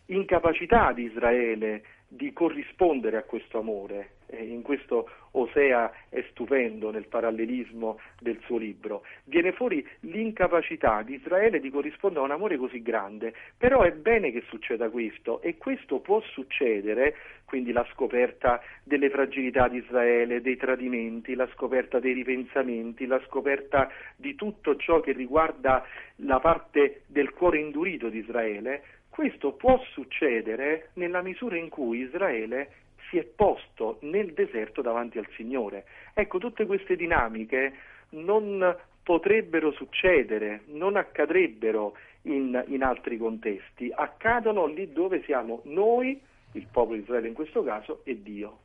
incapacità 0.09 0.91
di 0.91 1.03
Israele 1.03 1.83
di 2.11 2.33
corrispondere 2.33 3.17
a 3.17 3.23
questo 3.23 3.59
amore. 3.59 4.13
In 4.31 4.61
questo 4.61 5.09
Osea 5.31 5.91
è 6.09 6.23
stupendo 6.29 6.91
nel 6.91 7.07
parallelismo 7.07 7.99
del 8.19 8.39
suo 8.45 8.57
libro. 8.57 9.03
Viene 9.23 9.51
fuori 9.53 9.87
l'incapacità 10.01 11.01
di 11.03 11.15
Israele 11.15 11.59
di 11.59 11.69
corrispondere 11.69 12.21
a 12.21 12.27
un 12.27 12.31
amore 12.31 12.57
così 12.57 12.81
grande, 12.81 13.33
però 13.57 13.81
è 13.81 13.91
bene 13.91 14.31
che 14.31 14.43
succeda 14.47 14.89
questo 14.89 15.41
e 15.41 15.57
questo 15.57 15.99
può 15.99 16.19
succedere, 16.21 17.15
quindi 17.45 17.71
la 17.71 17.85
scoperta 17.91 18.61
delle 18.83 19.09
fragilità 19.09 19.67
di 19.67 19.77
Israele, 19.77 20.41
dei 20.41 20.57
tradimenti, 20.57 21.33
la 21.33 21.49
scoperta 21.53 21.99
dei 21.99 22.13
ripensamenti, 22.13 23.05
la 23.05 23.21
scoperta 23.25 23.89
di 24.15 24.35
tutto 24.35 24.75
ciò 24.77 24.99
che 24.99 25.11
riguarda 25.11 25.83
la 26.17 26.39
parte 26.39 27.01
del 27.07 27.31
cuore 27.31 27.59
indurito 27.59 28.09
di 28.09 28.19
Israele, 28.19 28.83
questo 29.19 29.51
può 29.51 29.77
succedere 29.91 30.91
nella 30.93 31.21
misura 31.21 31.57
in 31.57 31.67
cui 31.67 31.99
Israele 31.99 32.71
si 33.09 33.17
è 33.17 33.23
posto 33.25 33.97
nel 34.03 34.31
deserto 34.31 34.81
davanti 34.81 35.17
al 35.17 35.27
Signore. 35.35 35.83
Ecco, 36.13 36.37
tutte 36.37 36.65
queste 36.65 36.95
dinamiche 36.95 37.73
non 38.11 38.77
potrebbero 39.03 39.73
succedere, 39.73 40.61
non 40.67 40.95
accadrebbero 40.95 41.97
in, 42.21 42.63
in, 42.67 42.81
altri 42.81 43.17
contesti, 43.17 43.91
accadono 43.93 44.67
lì 44.67 44.93
dove 44.93 45.21
siamo 45.25 45.63
noi, 45.65 46.17
il 46.53 46.67
popolo 46.71 46.95
di 46.95 47.01
Israele 47.01 47.27
in 47.27 47.33
questo 47.33 47.61
caso, 47.61 47.99
e 48.05 48.21
Dio. 48.23 48.59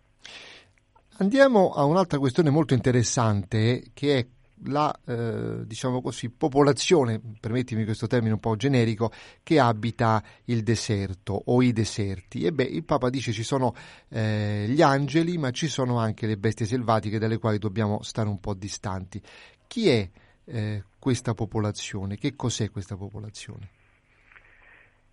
Andiamo 1.19 1.73
a 1.75 1.85
un'altra 1.85 2.19
questione 2.21 2.51
molto 2.51 2.75
interessante 2.75 3.91
che 3.93 4.19
è 4.19 4.27
la 4.67 4.95
eh, 5.07 5.67
diciamo 5.67 6.01
così, 6.01 6.31
popolazione, 6.31 7.21
permettimi 7.41 7.85
questo 7.85 8.07
termine 8.07 8.35
un 8.35 8.41
po' 8.41 8.57
generico, 8.57 9.11
che 9.43 9.59
abita 9.59 10.23
il 10.45 10.63
deserto 10.63 11.41
o 11.47 11.63
i 11.63 11.73
deserti. 11.73 12.45
E 12.45 12.53
beh, 12.53 12.65
il 12.65 12.85
Papa 12.85 13.11
dice 13.11 13.33
ci 13.33 13.43
sono 13.43 13.75
eh, 14.09 14.67
gli 14.69 14.83
angeli, 14.83 15.37
ma 15.39 15.51
ci 15.51 15.69
sono 15.69 15.99
anche 15.99 16.27
le 16.27 16.37
bestie 16.37 16.67
selvatiche 16.67 17.19
dalle 17.19 17.39
quali 17.39 17.59
dobbiamo 17.59 18.03
stare 18.03 18.29
un 18.29 18.41
po' 18.41 18.55
distanti. 18.55 19.21
Chi 19.67 19.89
è 19.89 20.09
eh, 20.47 20.85
questa 20.99 21.35
popolazione? 21.35 22.17
Che 22.17 22.35
cos'è 22.37 22.71
questa 22.71 22.97
popolazione? 22.97 23.69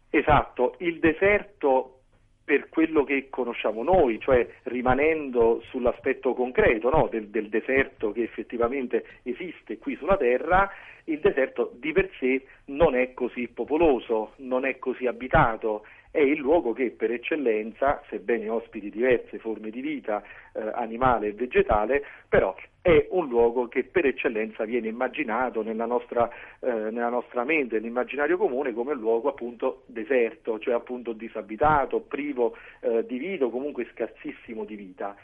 Esatto, 0.10 0.76
il 0.80 1.00
deserto 1.00 2.01
per 2.44 2.70
quello 2.70 3.04
che 3.04 3.28
conosciamo 3.30 3.84
noi, 3.84 4.20
cioè 4.20 4.48
rimanendo 4.64 5.62
sull'aspetto 5.70 6.34
concreto 6.34 6.90
no? 6.90 7.08
del, 7.10 7.28
del, 7.28 7.50
deserto 7.50 8.12
che 8.12 8.24
effettivamente 8.24 9.06
esiste 9.24 9.78
qui 9.78 9.96
sulla 9.96 10.18
Terra, 10.18 10.70
il 11.06 11.20
deserto 11.20 11.72
di 11.76 11.92
per 11.92 12.10
sé 12.20 12.46
non 12.66 12.96
è 12.96 13.14
così 13.14 13.48
popoloso, 13.48 14.34
non 14.38 14.66
è 14.66 14.80
così 14.80 15.06
abitato, 15.08 15.86
è 16.12 16.20
il 16.20 16.40
luogo 16.40 16.74
che 16.74 16.92
per 16.92 17.12
eccellenza, 17.12 18.04
sebbene 18.10 18.50
ospiti 18.50 18.90
diverse 18.90 19.40
forme 19.40 19.70
di 19.70 19.80
vita 19.80 20.22
eh, 20.54 20.60
animale 20.74 21.28
e 21.28 21.34
vegetale, 21.34 22.04
però 22.28 22.54
è 22.82 23.08
un 23.12 23.28
luogo 23.28 23.68
che 23.68 23.84
per 23.84 24.08
eccellenza 24.08 24.64
viene 24.64 24.88
immaginato 24.88 25.62
nella 25.62 25.86
nostra, 25.86 26.28
eh, 26.60 26.72
nella 26.90 27.10
nostra 27.10 27.44
mente, 27.44 27.76
nell'immaginario 27.76 28.38
comune 28.38 28.74
come 28.74 28.94
un 28.94 29.00
luogo 29.00 29.30
appunto 29.30 29.84
deserto, 29.86 30.58
cioè 30.58 30.74
appunto 30.74 31.14
disabitato, 31.14 32.00
privo 32.00 32.58
eh, 32.80 33.06
di 33.06 33.18
vita 33.20 33.46
o 33.46 33.50
comunque 33.52 33.88
scarsissimo 33.94 34.66
di 34.66 34.76
vita. 34.76 35.16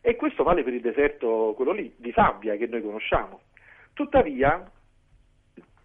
E 0.00 0.16
questo 0.16 0.42
vale 0.42 0.62
per 0.62 0.74
il 0.74 0.80
deserto, 0.82 1.54
quello 1.56 1.72
lì, 1.72 1.92
di 1.96 2.12
sabbia 2.12 2.56
che 2.56 2.66
noi 2.66 2.82
conosciamo. 2.82 3.40
Tuttavia, 3.94 4.70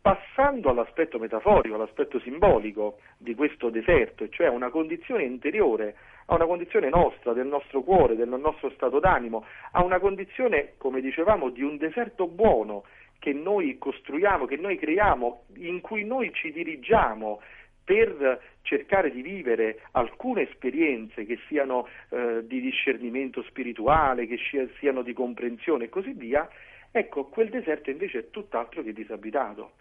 passando 0.03 0.69
all'aspetto 0.69 1.17
metaforico, 1.17 1.75
all'aspetto 1.75 2.19
simbolico 2.19 2.99
di 3.17 3.33
questo 3.35 3.69
deserto, 3.69 4.27
cioè 4.27 4.49
una 4.49 4.69
condizione 4.69 5.23
interiore, 5.23 5.95
a 6.25 6.35
una 6.35 6.45
condizione 6.45 6.89
nostra, 6.89 7.31
del 7.31 7.47
nostro 7.47 7.83
cuore, 7.83 8.17
del 8.17 8.27
nostro 8.27 8.69
stato 8.71 8.99
d'animo, 8.99 9.45
a 9.71 9.81
una 9.81 9.99
condizione, 9.99 10.73
come 10.77 10.99
dicevamo, 10.99 11.51
di 11.51 11.63
un 11.63 11.77
deserto 11.77 12.27
buono 12.27 12.83
che 13.17 13.31
noi 13.31 13.77
costruiamo, 13.77 14.43
che 14.43 14.57
noi 14.57 14.77
creiamo, 14.77 15.43
in 15.59 15.79
cui 15.79 16.03
noi 16.03 16.33
ci 16.33 16.51
dirigiamo 16.51 17.39
per 17.85 18.41
cercare 18.63 19.09
di 19.09 19.21
vivere 19.21 19.83
alcune 19.91 20.49
esperienze 20.49 21.25
che 21.25 21.39
siano 21.47 21.87
eh, 22.09 22.45
di 22.45 22.59
discernimento 22.59 23.41
spirituale, 23.43 24.27
che 24.27 24.37
siano 24.79 25.01
di 25.01 25.13
comprensione 25.13 25.85
e 25.85 25.89
così 25.89 26.11
via, 26.11 26.45
ecco, 26.91 27.27
quel 27.27 27.47
deserto 27.47 27.89
invece 27.89 28.19
è 28.19 28.29
tutt'altro 28.31 28.83
che 28.83 28.91
disabitato 28.91 29.75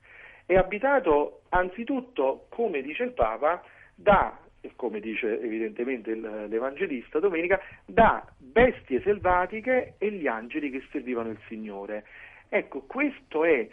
è 0.53 0.57
abitato 0.57 1.43
anzitutto, 1.49 2.47
come 2.51 2.83
dice 2.83 3.05
il 3.05 3.13
Papa, 3.13 3.63
da, 3.95 4.39
come 4.77 5.01
dice 5.01 5.41
evidentemente 5.41 6.15
l'Evangelista 6.15 7.19
domenica, 7.19 7.61
da 7.85 8.25
bestie 8.37 9.01
selvatiche 9.01 9.95
e 9.99 10.13
gli 10.13 10.27
angeli 10.27 10.71
che 10.71 10.83
servivano 10.91 11.31
il 11.31 11.39
Signore. 11.49 12.05
Ecco, 12.49 12.83
questo 12.83 13.45
è 13.45 13.67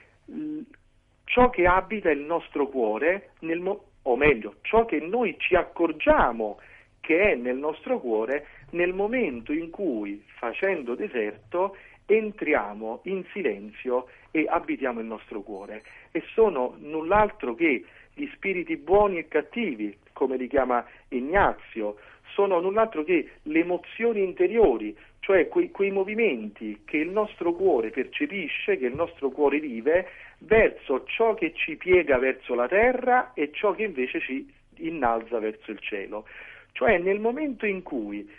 ciò 1.26 1.50
che 1.50 1.68
abita 1.68 2.10
il 2.10 2.22
nostro 2.22 2.68
cuore, 2.68 3.32
nel, 3.40 3.62
o 4.02 4.16
meglio, 4.16 4.56
ciò 4.62 4.86
che 4.86 5.00
noi 5.00 5.36
ci 5.38 5.56
accorgiamo 5.56 6.60
che 7.02 7.32
è 7.32 7.36
nel 7.36 7.58
nostro 7.58 8.00
cuore 8.00 8.48
nel 8.72 8.94
momento 8.94 9.52
in 9.52 9.70
cui, 9.70 10.24
facendo 10.38 10.96
deserto, 10.96 11.76
entriamo 12.06 13.02
in 13.04 13.24
silenzio 13.32 14.08
e 14.32 14.46
abitiamo 14.48 15.00
il 15.00 15.06
nostro 15.06 15.42
cuore 15.42 15.84
e 16.12 16.24
sono 16.34 16.76
null'altro 16.80 17.56
che 17.56 17.84
gli 18.14 18.30
spiriti 18.34 18.76
buoni 18.78 19.18
e 19.18 19.28
cattivi, 19.28 19.98
come 20.14 20.38
li 20.38 20.48
chiama 20.48 20.86
Ignazio, 21.10 21.98
sono 22.34 22.60
null'altro 22.60 23.04
che 23.04 23.30
le 23.44 23.60
emozioni 23.60 24.24
interiori, 24.24 24.96
cioè 25.20 25.48
quei, 25.48 25.72
quei 25.72 25.92
movimenti 25.92 26.82
che 26.86 26.98
il 26.98 27.10
nostro 27.10 27.54
cuore 27.54 27.90
percepisce, 27.90 28.78
che 28.78 28.86
il 28.86 28.96
nostro 28.96 29.30
cuore 29.30 29.60
vive, 29.60 30.08
verso 30.40 31.04
ciò 31.06 31.34
che 31.34 31.54
ci 31.54 31.76
piega 31.76 32.18
verso 32.18 32.54
la 32.56 32.68
terra 32.68 33.34
e 33.34 33.52
ciò 33.52 33.74
che 33.74 33.84
invece 33.84 34.20
ci 34.22 34.52
innalza 34.78 35.40
verso 35.40 35.72
il 35.72 35.80
cielo. 35.80 36.26
Cioè 36.72 36.98
nel 36.98 37.20
momento 37.20 37.66
in 37.66 37.84
cui 37.84 38.30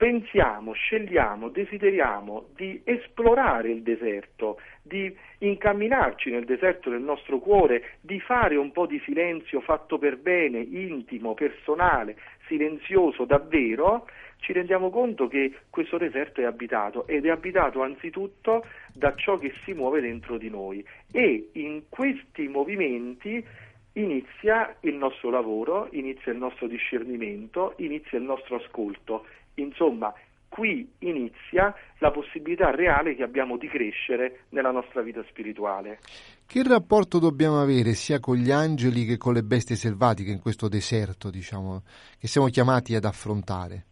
pensiamo, 0.00 0.72
scegliamo, 0.72 1.50
desideriamo 1.50 2.46
di 2.56 2.80
esplorare 2.84 3.70
il 3.70 3.82
deserto, 3.82 4.58
di 4.80 5.14
incamminarci 5.40 6.30
nel 6.30 6.46
deserto 6.46 6.88
del 6.88 7.02
nostro 7.02 7.38
cuore, 7.38 7.98
di 8.00 8.18
fare 8.18 8.56
un 8.56 8.72
po' 8.72 8.86
di 8.86 8.98
silenzio 9.04 9.60
fatto 9.60 9.98
per 9.98 10.16
bene, 10.16 10.58
intimo, 10.58 11.34
personale, 11.34 12.16
silenzioso 12.46 13.26
davvero, 13.26 14.08
ci 14.38 14.54
rendiamo 14.54 14.88
conto 14.88 15.28
che 15.28 15.52
questo 15.68 15.98
deserto 15.98 16.40
è 16.40 16.44
abitato 16.44 17.06
ed 17.06 17.26
è 17.26 17.28
abitato 17.28 17.82
anzitutto 17.82 18.64
da 18.94 19.14
ciò 19.16 19.36
che 19.36 19.52
si 19.66 19.74
muove 19.74 20.00
dentro 20.00 20.38
di 20.38 20.48
noi. 20.48 20.82
E 21.12 21.50
in 21.52 21.82
questi 21.90 22.48
movimenti 22.48 23.46
inizia 23.94 24.76
il 24.80 24.94
nostro 24.94 25.28
lavoro, 25.28 25.88
inizia 25.90 26.32
il 26.32 26.38
nostro 26.38 26.66
discernimento, 26.68 27.74
inizia 27.76 28.16
il 28.16 28.24
nostro 28.24 28.56
ascolto 28.56 29.26
Insomma, 29.54 30.12
qui 30.48 30.86
inizia 30.98 31.74
la 31.98 32.10
possibilità 32.10 32.70
reale 32.70 33.14
che 33.14 33.22
abbiamo 33.22 33.56
di 33.56 33.68
crescere 33.68 34.40
nella 34.50 34.72
nostra 34.72 35.00
vita 35.00 35.22
spirituale. 35.28 36.00
Che 36.46 36.62
rapporto 36.64 37.18
dobbiamo 37.18 37.60
avere 37.60 37.92
sia 37.92 38.18
con 38.18 38.36
gli 38.36 38.50
angeli 38.50 39.04
che 39.04 39.16
con 39.16 39.32
le 39.32 39.42
bestie 39.42 39.76
selvatiche 39.76 40.32
in 40.32 40.40
questo 40.40 40.68
deserto, 40.68 41.30
diciamo, 41.30 41.82
che 42.18 42.26
siamo 42.26 42.48
chiamati 42.48 42.94
ad 42.94 43.04
affrontare? 43.04 43.84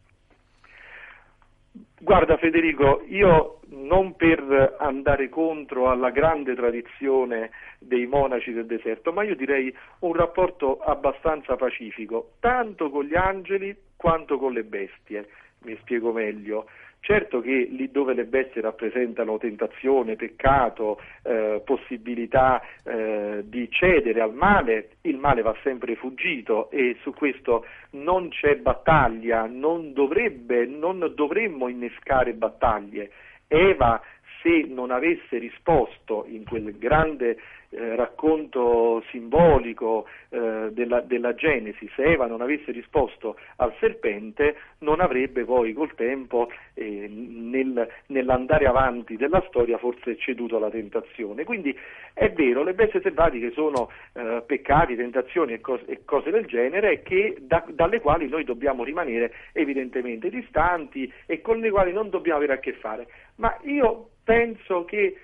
Guarda 2.01 2.37
Federico, 2.37 3.05
io 3.09 3.61
non 3.71 4.15
per 4.17 4.77
andare 4.79 5.29
contro 5.29 5.91
alla 5.91 6.11
grande 6.11 6.55
tradizione 6.55 7.51
dei 7.79 8.07
monaci 8.07 8.53
del 8.53 8.67
deserto, 8.67 9.13
ma 9.13 9.25
io 9.25 9.35
direi 9.35 9.75
un 10.01 10.13
rapporto 10.15 10.79
abbastanza 10.79 11.57
pacifico, 11.57 12.33
tanto 12.41 12.91
con 12.91 13.05
gli 13.05 13.17
angeli 13.17 13.77
quanto 13.97 14.39
con 14.39 14.53
le 14.53 14.65
bestie 14.65 15.29
mi 15.65 15.77
spiego 15.81 16.13
meglio. 16.13 16.67
Certo 17.01 17.41
che 17.41 17.69
lì 17.71 17.91
dove 17.91 18.13
le 18.13 18.25
bestie 18.25 18.61
rappresentano 18.61 19.39
tentazione, 19.39 20.17
peccato, 20.17 21.01
eh, 21.23 21.63
possibilità 21.65 22.61
eh, 22.85 23.45
di 23.45 23.71
cedere 23.71 24.21
al 24.21 24.35
male, 24.35 24.91
il 25.03 25.17
male 25.17 25.43
va 25.43 25.57
sempre 25.63 25.95
fuggito 25.95 26.71
e 26.71 26.97
su 27.01 27.15
questo 27.15 27.65
non 27.93 28.29
c'è 28.29 28.57
battaglia, 28.57 29.47
non, 29.47 29.93
dovrebbe, 29.93 30.67
non 30.67 31.13
dovremmo 31.15 31.69
innescare 31.69 32.35
battaglie. 32.35 33.11
Eva 33.47 34.03
se 34.43 34.67
non 34.69 34.91
avesse 34.91 35.39
risposto 35.39 36.27
in 36.29 36.45
quel 36.45 36.77
grande 36.79 37.39
eh, 37.71 37.97
racconto 37.97 39.03
simbolico 39.11 40.07
eh, 40.31 40.69
della, 40.73 41.01
della, 41.01 41.35
Genesi, 41.35 41.89
se 41.95 42.03
Eva 42.03 42.27
non 42.27 42.41
avesse 42.41 42.73
risposto 42.73 43.37
al 43.57 43.75
serpente, 43.79 44.57
non 44.79 45.01
avrebbe 45.01 45.45
poi 45.45 45.73
col 45.75 45.95
tempo, 45.95 46.51
eh, 46.75 47.07
nel, 47.09 47.87
nell'andare 48.07 48.67
avanti 48.67 49.17
della 49.17 49.45
storia, 49.49 49.79
forse 49.79 50.17
ceduto 50.17 50.57
alla 50.57 50.71
tentazione. 50.71 51.45
Quindi 51.45 51.77
è 52.15 52.31
vero, 52.33 52.63
le 52.63 52.75
bestie 52.75 53.01
selvatiche 53.01 53.53
sono 53.53 53.91
eh, 54.15 54.43
peccati, 54.47 54.97
tentazioni 54.97 55.53
e, 55.53 55.61
cos- 55.61 55.85
e, 55.87 56.05
cose 56.05 56.31
del 56.31 56.47
genere 56.47 57.03
da, 57.41 57.65
dalle 57.69 58.01
quali 58.01 58.29
noi 58.29 58.45
dobbiamo 58.45 58.83
rimanere 58.83 59.33
evidentemente 59.53 60.31
distanti 60.31 61.13
e 61.27 61.41
con 61.41 61.59
le 61.59 61.71
quali 61.71 61.93
non 61.93 62.09
dobbiamo 62.09 62.39
avere 62.39 62.55
a 62.55 62.59
che 62.59 62.73
fare. 62.73 63.07
Ma 63.37 63.57
io 63.63 64.09
penso 64.25 64.85
che 64.85 65.17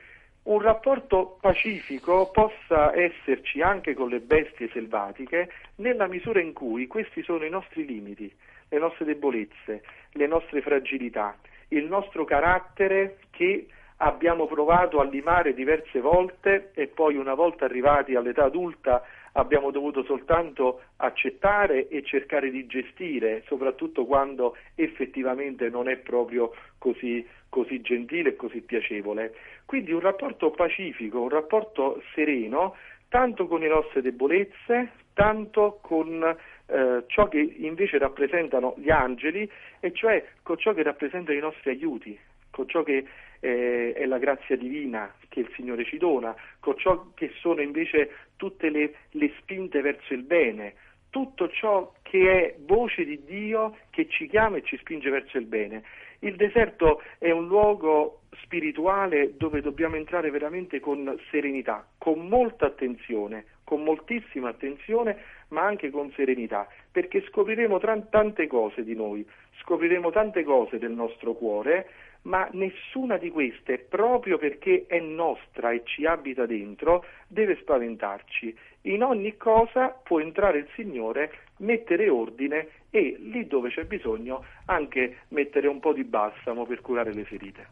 un 0.44 0.60
rapporto 0.60 1.38
pacifico 1.40 2.30
possa 2.30 2.94
esserci 2.94 3.62
anche 3.62 3.94
con 3.94 4.08
le 4.08 4.20
bestie 4.20 4.68
selvatiche 4.72 5.50
nella 5.76 6.06
misura 6.06 6.40
in 6.40 6.52
cui 6.52 6.86
questi 6.86 7.22
sono 7.22 7.44
i 7.44 7.50
nostri 7.50 7.86
limiti, 7.86 8.30
le 8.68 8.78
nostre 8.78 9.06
debolezze, 9.06 9.82
le 10.12 10.26
nostre 10.26 10.60
fragilità, 10.60 11.36
il 11.68 11.84
nostro 11.86 12.24
carattere 12.24 13.18
che 13.30 13.68
abbiamo 13.98 14.46
provato 14.46 15.00
a 15.00 15.04
limare 15.04 15.54
diverse 15.54 16.00
volte 16.00 16.72
e 16.74 16.88
poi 16.88 17.16
una 17.16 17.34
volta 17.34 17.64
arrivati 17.64 18.14
all'età 18.14 18.44
adulta 18.44 19.02
abbiamo 19.32 19.70
dovuto 19.70 20.04
soltanto 20.04 20.82
accettare 20.96 21.88
e 21.88 22.02
cercare 22.02 22.50
di 22.50 22.66
gestire, 22.66 23.42
soprattutto 23.46 24.04
quando 24.04 24.56
effettivamente 24.74 25.68
non 25.68 25.88
è 25.88 25.96
proprio 25.96 26.52
così, 26.78 27.26
così 27.48 27.80
gentile 27.80 28.30
e 28.30 28.36
così 28.36 28.60
piacevole. 28.60 29.34
Quindi 29.64 29.92
un 29.92 30.00
rapporto 30.00 30.50
pacifico, 30.50 31.20
un 31.20 31.28
rapporto 31.28 32.02
sereno, 32.14 32.76
tanto 33.08 33.46
con 33.46 33.60
le 33.60 33.68
nostre 33.68 34.02
debolezze, 34.02 34.92
tanto 35.14 35.78
con 35.80 36.22
eh, 36.66 37.04
ciò 37.06 37.28
che 37.28 37.38
invece 37.38 37.98
rappresentano 37.98 38.74
gli 38.76 38.90
angeli, 38.90 39.48
e 39.80 39.92
cioè 39.92 40.24
con 40.42 40.58
ciò 40.58 40.74
che 40.74 40.82
rappresentano 40.82 41.36
i 41.36 41.40
nostri 41.40 41.70
aiuti, 41.70 42.18
con 42.50 42.68
ciò 42.68 42.82
che 42.82 43.06
eh, 43.40 43.92
è 43.92 44.06
la 44.06 44.18
grazia 44.18 44.56
divina 44.56 45.14
che 45.28 45.40
il 45.40 45.50
Signore 45.54 45.84
ci 45.84 45.98
dona, 45.98 46.34
con 46.60 46.76
ciò 46.78 47.08
che 47.14 47.30
sono 47.40 47.60
invece 47.60 48.10
tutte 48.36 48.70
le, 48.70 48.94
le 49.10 49.32
spinte 49.38 49.80
verso 49.80 50.14
il 50.14 50.22
bene, 50.22 50.74
tutto 51.10 51.48
ciò 51.48 51.92
che 52.02 52.30
è 52.30 52.54
voce 52.58 53.04
di 53.04 53.22
Dio 53.24 53.76
che 53.90 54.08
ci 54.08 54.26
chiama 54.28 54.56
e 54.56 54.62
ci 54.62 54.76
spinge 54.78 55.10
verso 55.10 55.38
il 55.38 55.46
bene. 55.46 55.84
Il 56.24 56.36
deserto 56.36 57.02
è 57.18 57.30
un 57.30 57.46
luogo 57.48 58.20
spirituale 58.44 59.36
dove 59.36 59.60
dobbiamo 59.60 59.96
entrare 59.96 60.30
veramente 60.30 60.80
con 60.80 61.20
serenità, 61.30 61.86
con 61.98 62.26
molta 62.28 62.64
attenzione, 62.64 63.44
con 63.62 63.82
moltissima 63.82 64.48
attenzione, 64.48 65.18
ma 65.48 65.66
anche 65.66 65.90
con 65.90 66.10
serenità, 66.12 66.66
perché 66.90 67.22
scopriremo 67.28 67.78
tante 67.78 68.46
cose 68.46 68.84
di 68.84 68.94
noi, 68.94 69.26
scopriremo 69.60 70.10
tante 70.10 70.44
cose 70.44 70.78
del 70.78 70.92
nostro 70.92 71.34
cuore, 71.34 71.88
ma 72.22 72.48
nessuna 72.52 73.18
di 73.18 73.28
queste, 73.28 73.76
proprio 73.76 74.38
perché 74.38 74.86
è 74.86 74.98
nostra 75.00 75.72
e 75.72 75.82
ci 75.84 76.06
abita 76.06 76.46
dentro, 76.46 77.04
deve 77.28 77.56
spaventarci. 77.56 78.56
In 78.86 79.02
ogni 79.02 79.36
cosa 79.36 79.88
può 79.88 80.20
entrare 80.20 80.58
il 80.60 80.68
Signore, 80.74 81.30
mettere 81.58 82.08
ordine 82.08 82.68
e 82.90 83.16
lì 83.18 83.46
dove 83.46 83.70
c'è 83.70 83.84
bisogno 83.84 84.44
anche 84.66 85.18
mettere 85.28 85.68
un 85.68 85.80
po' 85.80 85.92
di 85.92 86.04
balsamo 86.04 86.64
per 86.66 86.80
curare 86.80 87.12
le 87.12 87.24
ferite. 87.24 87.66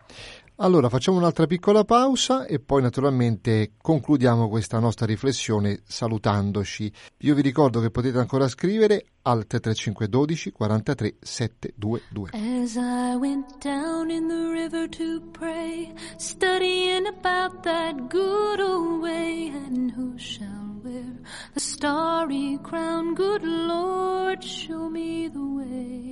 Allora 0.56 0.90
facciamo 0.90 1.16
un'altra 1.16 1.46
piccola 1.46 1.82
pausa 1.82 2.44
e 2.44 2.60
poi 2.60 2.82
naturalmente 2.82 3.72
concludiamo 3.80 4.48
questa 4.50 4.78
nostra 4.78 5.06
riflessione 5.06 5.80
salutandoci. 5.84 6.92
Io 7.18 7.34
vi 7.34 7.40
ricordo 7.40 7.80
che 7.80 7.90
potete 7.90 8.18
ancora 8.18 8.46
scrivere 8.48 9.06
al 9.22 9.46
33512 9.46 10.52
43 10.52 11.14
722. 11.20 12.30
As 12.34 12.74
I 12.76 13.16
went 13.16 13.58
down 13.64 14.10
in 14.10 14.28
the 14.28 14.50
river 14.52 14.88
to 14.90 15.22
pray, 15.32 15.90
studying 16.18 17.06
about 17.06 17.62
that 17.62 18.08
good 18.08 18.60
old 18.60 19.00
way, 19.00 19.48
and 19.48 19.90
who 19.96 20.18
shall 20.18 20.78
wear 20.82 21.18
the 21.54 21.60
starry 21.60 22.58
crown, 22.62 23.14
good 23.14 23.42
Lord, 23.42 24.44
show 24.44 24.90
me 24.90 25.30
the 25.30 25.40
way. 25.40 26.12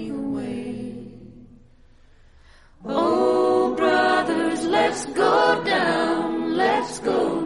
Oh, 2.83 3.75
brothers, 3.75 4.65
let's 4.65 5.05
go 5.05 5.63
down, 5.63 6.55
let's 6.55 6.99
go 6.99 7.40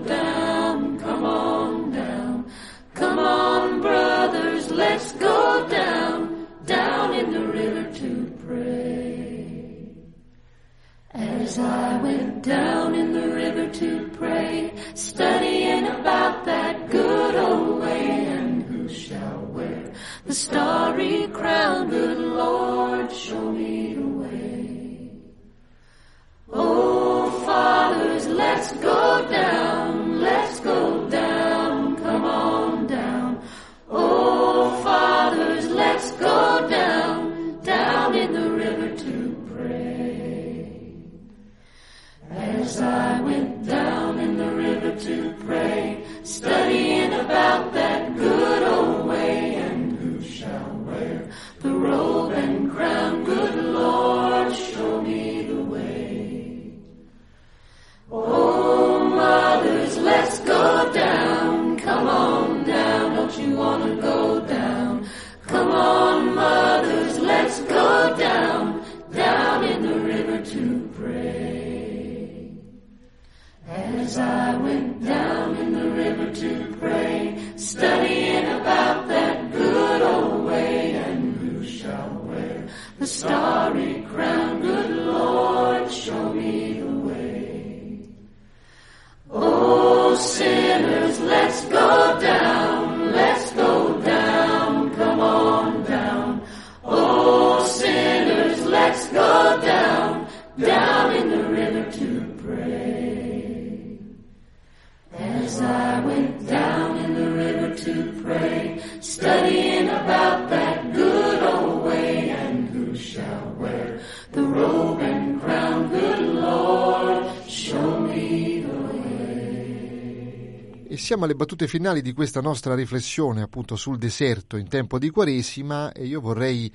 E 120.87 120.97
siamo 120.97 121.25
alle 121.25 121.35
battute 121.35 121.67
finali 121.67 122.01
di 122.01 122.13
questa 122.13 122.41
nostra 122.41 122.73
riflessione 122.73 123.41
appunto 123.41 123.75
sul 123.75 123.97
deserto 123.97 124.55
in 124.55 124.69
tempo 124.69 124.97
di 124.97 125.09
Quaresima 125.09 125.91
e 125.91 126.05
io 126.05 126.21
vorrei 126.21 126.71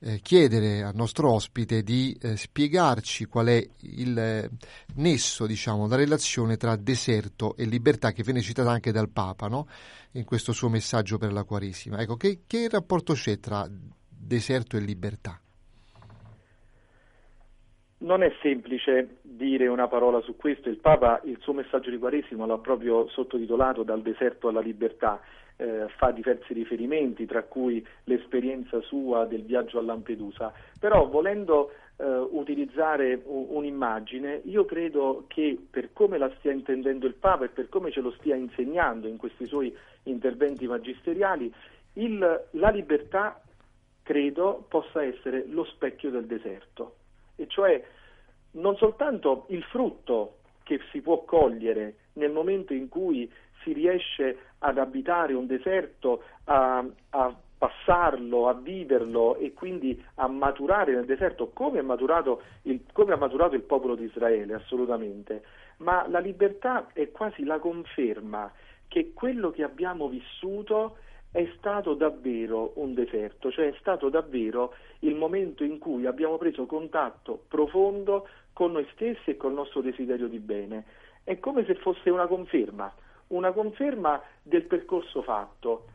eh, 0.00 0.20
chiedere 0.20 0.82
al 0.82 0.94
nostro 0.94 1.32
ospite 1.32 1.82
di 1.82 2.16
eh, 2.20 2.36
spiegarci 2.36 3.24
qual 3.24 3.46
è 3.46 3.68
il 3.80 4.18
eh, 4.18 4.50
nesso, 4.94 5.46
diciamo, 5.46 5.86
la 5.86 5.96
relazione 5.96 6.56
tra 6.56 6.76
deserto 6.76 7.56
e 7.56 7.64
libertà 7.64 8.12
che 8.12 8.22
viene 8.22 8.42
citata 8.42 8.70
anche 8.70 8.92
dal 8.92 9.10
Papa 9.10 9.48
no? 9.48 9.66
in 10.12 10.24
questo 10.24 10.52
suo 10.52 10.68
messaggio 10.68 11.18
per 11.18 11.32
la 11.32 11.44
Quaresima. 11.44 11.98
Ecco, 11.98 12.16
che, 12.16 12.42
che 12.46 12.68
rapporto 12.68 13.14
c'è 13.14 13.40
tra 13.40 13.68
deserto 14.08 14.76
e 14.76 14.80
libertà? 14.80 15.38
Non 18.04 18.22
è 18.22 18.30
semplice 18.42 19.16
dire 19.22 19.66
una 19.66 19.88
parola 19.88 20.20
su 20.20 20.36
questo, 20.36 20.68
il 20.68 20.76
Papa 20.76 21.22
il 21.24 21.38
suo 21.40 21.54
messaggio 21.54 21.88
di 21.88 21.96
Quaresima 21.96 22.44
l'ha 22.44 22.58
proprio 22.58 23.08
sottotitolato 23.08 23.82
Dal 23.82 24.02
deserto 24.02 24.48
alla 24.48 24.60
libertà, 24.60 25.22
eh, 25.56 25.86
fa 25.96 26.10
diversi 26.10 26.52
riferimenti, 26.52 27.24
tra 27.24 27.44
cui 27.44 27.84
l'esperienza 28.04 28.82
sua 28.82 29.24
del 29.24 29.42
viaggio 29.44 29.78
a 29.78 29.82
Lampedusa, 29.82 30.52
però 30.78 31.08
volendo 31.08 31.70
eh, 31.96 32.04
utilizzare 32.04 33.22
un, 33.24 33.46
un'immagine, 33.48 34.42
io 34.44 34.66
credo 34.66 35.24
che 35.26 35.58
per 35.70 35.94
come 35.94 36.18
la 36.18 36.30
stia 36.36 36.52
intendendo 36.52 37.06
il 37.06 37.14
Papa 37.14 37.46
e 37.46 37.48
per 37.48 37.70
come 37.70 37.90
ce 37.90 38.02
lo 38.02 38.10
stia 38.18 38.34
insegnando 38.34 39.08
in 39.08 39.16
questi 39.16 39.46
suoi 39.46 39.74
interventi 40.02 40.66
magisteriali, 40.66 41.50
il, 41.94 42.44
la 42.50 42.68
libertà 42.68 43.40
credo 44.02 44.66
possa 44.68 45.02
essere 45.02 45.46
lo 45.48 45.64
specchio 45.64 46.10
del 46.10 46.26
deserto 46.26 46.96
e 47.36 47.46
cioè 47.48 47.82
non 48.52 48.76
soltanto 48.76 49.46
il 49.48 49.62
frutto 49.64 50.36
che 50.62 50.80
si 50.90 51.00
può 51.00 51.24
cogliere 51.24 51.94
nel 52.14 52.30
momento 52.30 52.72
in 52.72 52.88
cui 52.88 53.30
si 53.62 53.72
riesce 53.72 54.38
ad 54.58 54.78
abitare 54.78 55.34
un 55.34 55.46
deserto, 55.46 56.22
a, 56.44 56.84
a 57.10 57.36
passarlo, 57.56 58.48
a 58.48 58.54
viverlo 58.54 59.36
e 59.36 59.52
quindi 59.52 60.02
a 60.16 60.28
maturare 60.28 60.92
nel 60.92 61.06
deserto 61.06 61.50
come 61.50 61.80
il, 61.80 62.80
come 62.92 63.12
ha 63.12 63.16
maturato 63.16 63.54
il 63.54 63.62
popolo 63.62 63.94
di 63.94 64.04
Israele, 64.04 64.54
assolutamente, 64.54 65.42
ma 65.78 66.06
la 66.08 66.18
libertà 66.18 66.88
è 66.92 67.10
quasi 67.10 67.44
la 67.44 67.58
conferma 67.58 68.52
che 68.86 69.12
quello 69.14 69.50
che 69.50 69.62
abbiamo 69.62 70.08
vissuto 70.08 70.98
è 71.34 71.50
stato 71.56 71.94
davvero 71.94 72.74
un 72.76 72.94
deserto, 72.94 73.50
cioè 73.50 73.66
è 73.66 73.74
stato 73.80 74.08
davvero 74.08 74.72
il 75.00 75.16
momento 75.16 75.64
in 75.64 75.80
cui 75.80 76.06
abbiamo 76.06 76.38
preso 76.38 76.64
contatto 76.64 77.42
profondo 77.48 78.28
con 78.52 78.70
noi 78.70 78.86
stessi 78.92 79.30
e 79.30 79.36
col 79.36 79.52
nostro 79.52 79.80
desiderio 79.80 80.28
di 80.28 80.38
bene. 80.38 80.84
È 81.24 81.40
come 81.40 81.64
se 81.64 81.74
fosse 81.74 82.08
una 82.08 82.28
conferma, 82.28 82.94
una 83.28 83.50
conferma 83.50 84.22
del 84.44 84.62
percorso 84.66 85.22
fatto. 85.22 85.86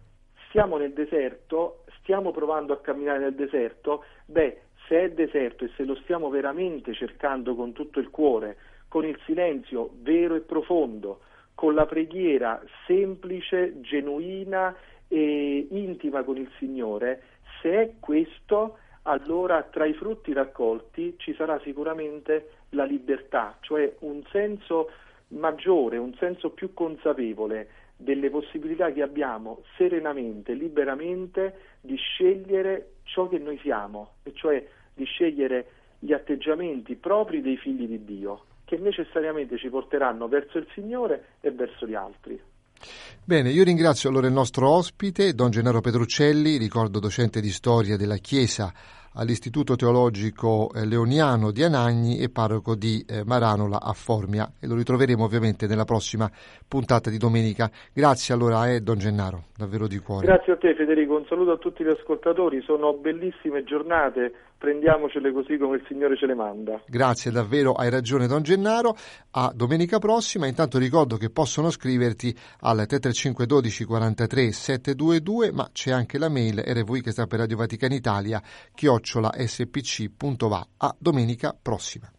Siamo 0.51 0.75
nel 0.75 0.91
deserto, 0.91 1.85
stiamo 2.01 2.31
provando 2.31 2.73
a 2.73 2.81
camminare 2.81 3.19
nel 3.19 3.35
deserto, 3.35 4.03
beh, 4.25 4.59
se 4.89 5.03
è 5.05 5.11
deserto 5.11 5.63
e 5.63 5.71
se 5.77 5.85
lo 5.85 5.95
stiamo 6.03 6.27
veramente 6.27 6.93
cercando 6.93 7.55
con 7.55 7.71
tutto 7.71 8.01
il 8.01 8.09
cuore, 8.09 8.57
con 8.89 9.05
il 9.05 9.17
silenzio 9.23 9.91
vero 10.01 10.35
e 10.35 10.41
profondo, 10.41 11.21
con 11.55 11.73
la 11.75 11.85
preghiera 11.85 12.61
semplice, 12.85 13.79
genuina 13.79 14.75
e 15.09 15.67
intima 15.71 16.23
con 16.23 16.37
il 16.37 16.49
Signore, 16.57 17.21
se 17.61 17.81
è 17.81 17.91
questo, 17.99 18.77
allora 19.03 19.63
tra 19.63 19.85
i 19.85 19.93
frutti 19.93 20.31
raccolti 20.31 21.15
ci 21.17 21.33
sarà 21.33 21.59
sicuramente 21.59 22.51
la 22.69 22.85
libertà, 22.85 23.57
cioè 23.61 23.93
un 23.99 24.23
senso 24.31 24.91
maggiore, 25.29 25.97
un 25.97 26.13
senso 26.15 26.51
più 26.51 26.73
consapevole 26.73 27.69
delle 27.97 28.29
possibilità 28.29 28.91
che 28.91 29.01
abbiamo 29.01 29.63
serenamente, 29.75 30.53
liberamente 30.53 31.77
di 31.81 31.95
scegliere 31.97 32.93
ciò 33.03 33.27
che 33.27 33.39
noi 33.39 33.57
siamo, 33.59 34.13
e 34.23 34.33
cioè 34.33 34.65
di 34.93 35.03
scegliere 35.03 35.67
gli 35.99 36.13
atteggiamenti 36.13 36.95
propri 36.95 37.41
dei 37.41 37.57
figli 37.57 37.87
di 37.87 38.05
Dio, 38.05 38.45
che 38.63 38.77
necessariamente 38.77 39.57
ci 39.57 39.69
porteranno 39.69 40.27
verso 40.27 40.59
il 40.59 40.67
Signore 40.73 41.25
e 41.41 41.51
verso 41.51 41.85
gli 41.85 41.95
altri. 41.95 42.39
Bene, 43.23 43.49
io 43.49 43.63
ringrazio 43.63 44.09
allora 44.09 44.27
il 44.27 44.33
nostro 44.33 44.69
ospite, 44.69 45.33
Don 45.33 45.51
Gennaro 45.51 45.81
Petruccelli, 45.81 46.57
ricordo 46.57 46.99
docente 46.99 47.41
di 47.41 47.51
storia 47.51 47.97
della 47.97 48.17
Chiesa 48.17 48.73
all'Istituto 49.13 49.75
Teologico 49.75 50.71
eh, 50.73 50.85
Leoniano 50.85 51.51
di 51.51 51.63
Anagni 51.63 52.19
e 52.19 52.29
parroco 52.29 52.75
di 52.75 53.03
eh, 53.07 53.23
Maranola 53.25 53.81
a 53.81 53.93
Formia 53.93 54.51
e 54.59 54.67
lo 54.67 54.75
ritroveremo 54.75 55.23
ovviamente 55.23 55.67
nella 55.67 55.85
prossima 55.85 56.29
puntata 56.67 57.09
di 57.09 57.17
domenica. 57.17 57.69
Grazie 57.93 58.33
allora 58.33 58.59
a 58.59 58.69
eh, 58.69 58.81
Don 58.81 58.97
Gennaro, 58.97 59.45
davvero 59.55 59.87
di 59.87 59.97
cuore. 59.99 60.25
Grazie 60.25 60.53
a 60.53 60.57
te 60.57 60.75
Federico, 60.75 61.15
un 61.15 61.25
saluto 61.27 61.51
a 61.51 61.57
tutti 61.57 61.83
gli 61.83 61.89
ascoltatori, 61.89 62.61
sono 62.61 62.93
bellissime 62.93 63.63
giornate, 63.63 64.33
prendiamocele 64.59 65.31
così 65.31 65.57
come 65.57 65.77
il 65.77 65.85
Signore 65.87 66.17
ce 66.17 66.27
le 66.27 66.35
manda. 66.35 66.83
Grazie 66.85 67.31
davvero, 67.31 67.71
hai 67.71 67.89
ragione 67.89 68.27
Don 68.27 68.43
Gennaro, 68.43 68.95
a 69.31 69.51
domenica 69.55 69.97
prossima, 69.97 70.45
intanto 70.45 70.77
ricordo 70.77 71.15
che 71.15 71.31
possono 71.31 71.71
scriverti 71.71 72.35
al 72.59 72.85
335 72.85 73.45
12 73.45 73.85
43 73.85 74.51
722 74.51 75.51
ma 75.53 75.69
c'è 75.71 75.91
anche 75.91 76.19
la 76.19 76.29
mail 76.29 76.59
rv 76.59 76.99
che 76.99 77.11
sta 77.11 77.25
per 77.25 77.39
Radio 77.39 77.57
Vaticana 77.57 77.95
Italia 77.95 78.41
chiocciola 78.75 79.31
spc.va. 79.33 80.67
A 80.77 80.95
domenica 80.99 81.57
prossima. 81.59 82.11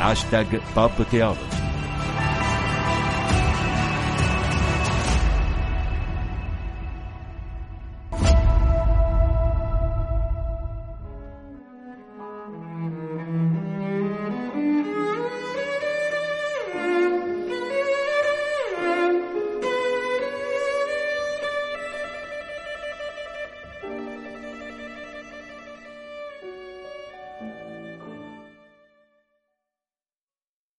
Hashtag 0.00 0.60
Pop 0.72 1.04
Theology. 1.08 1.57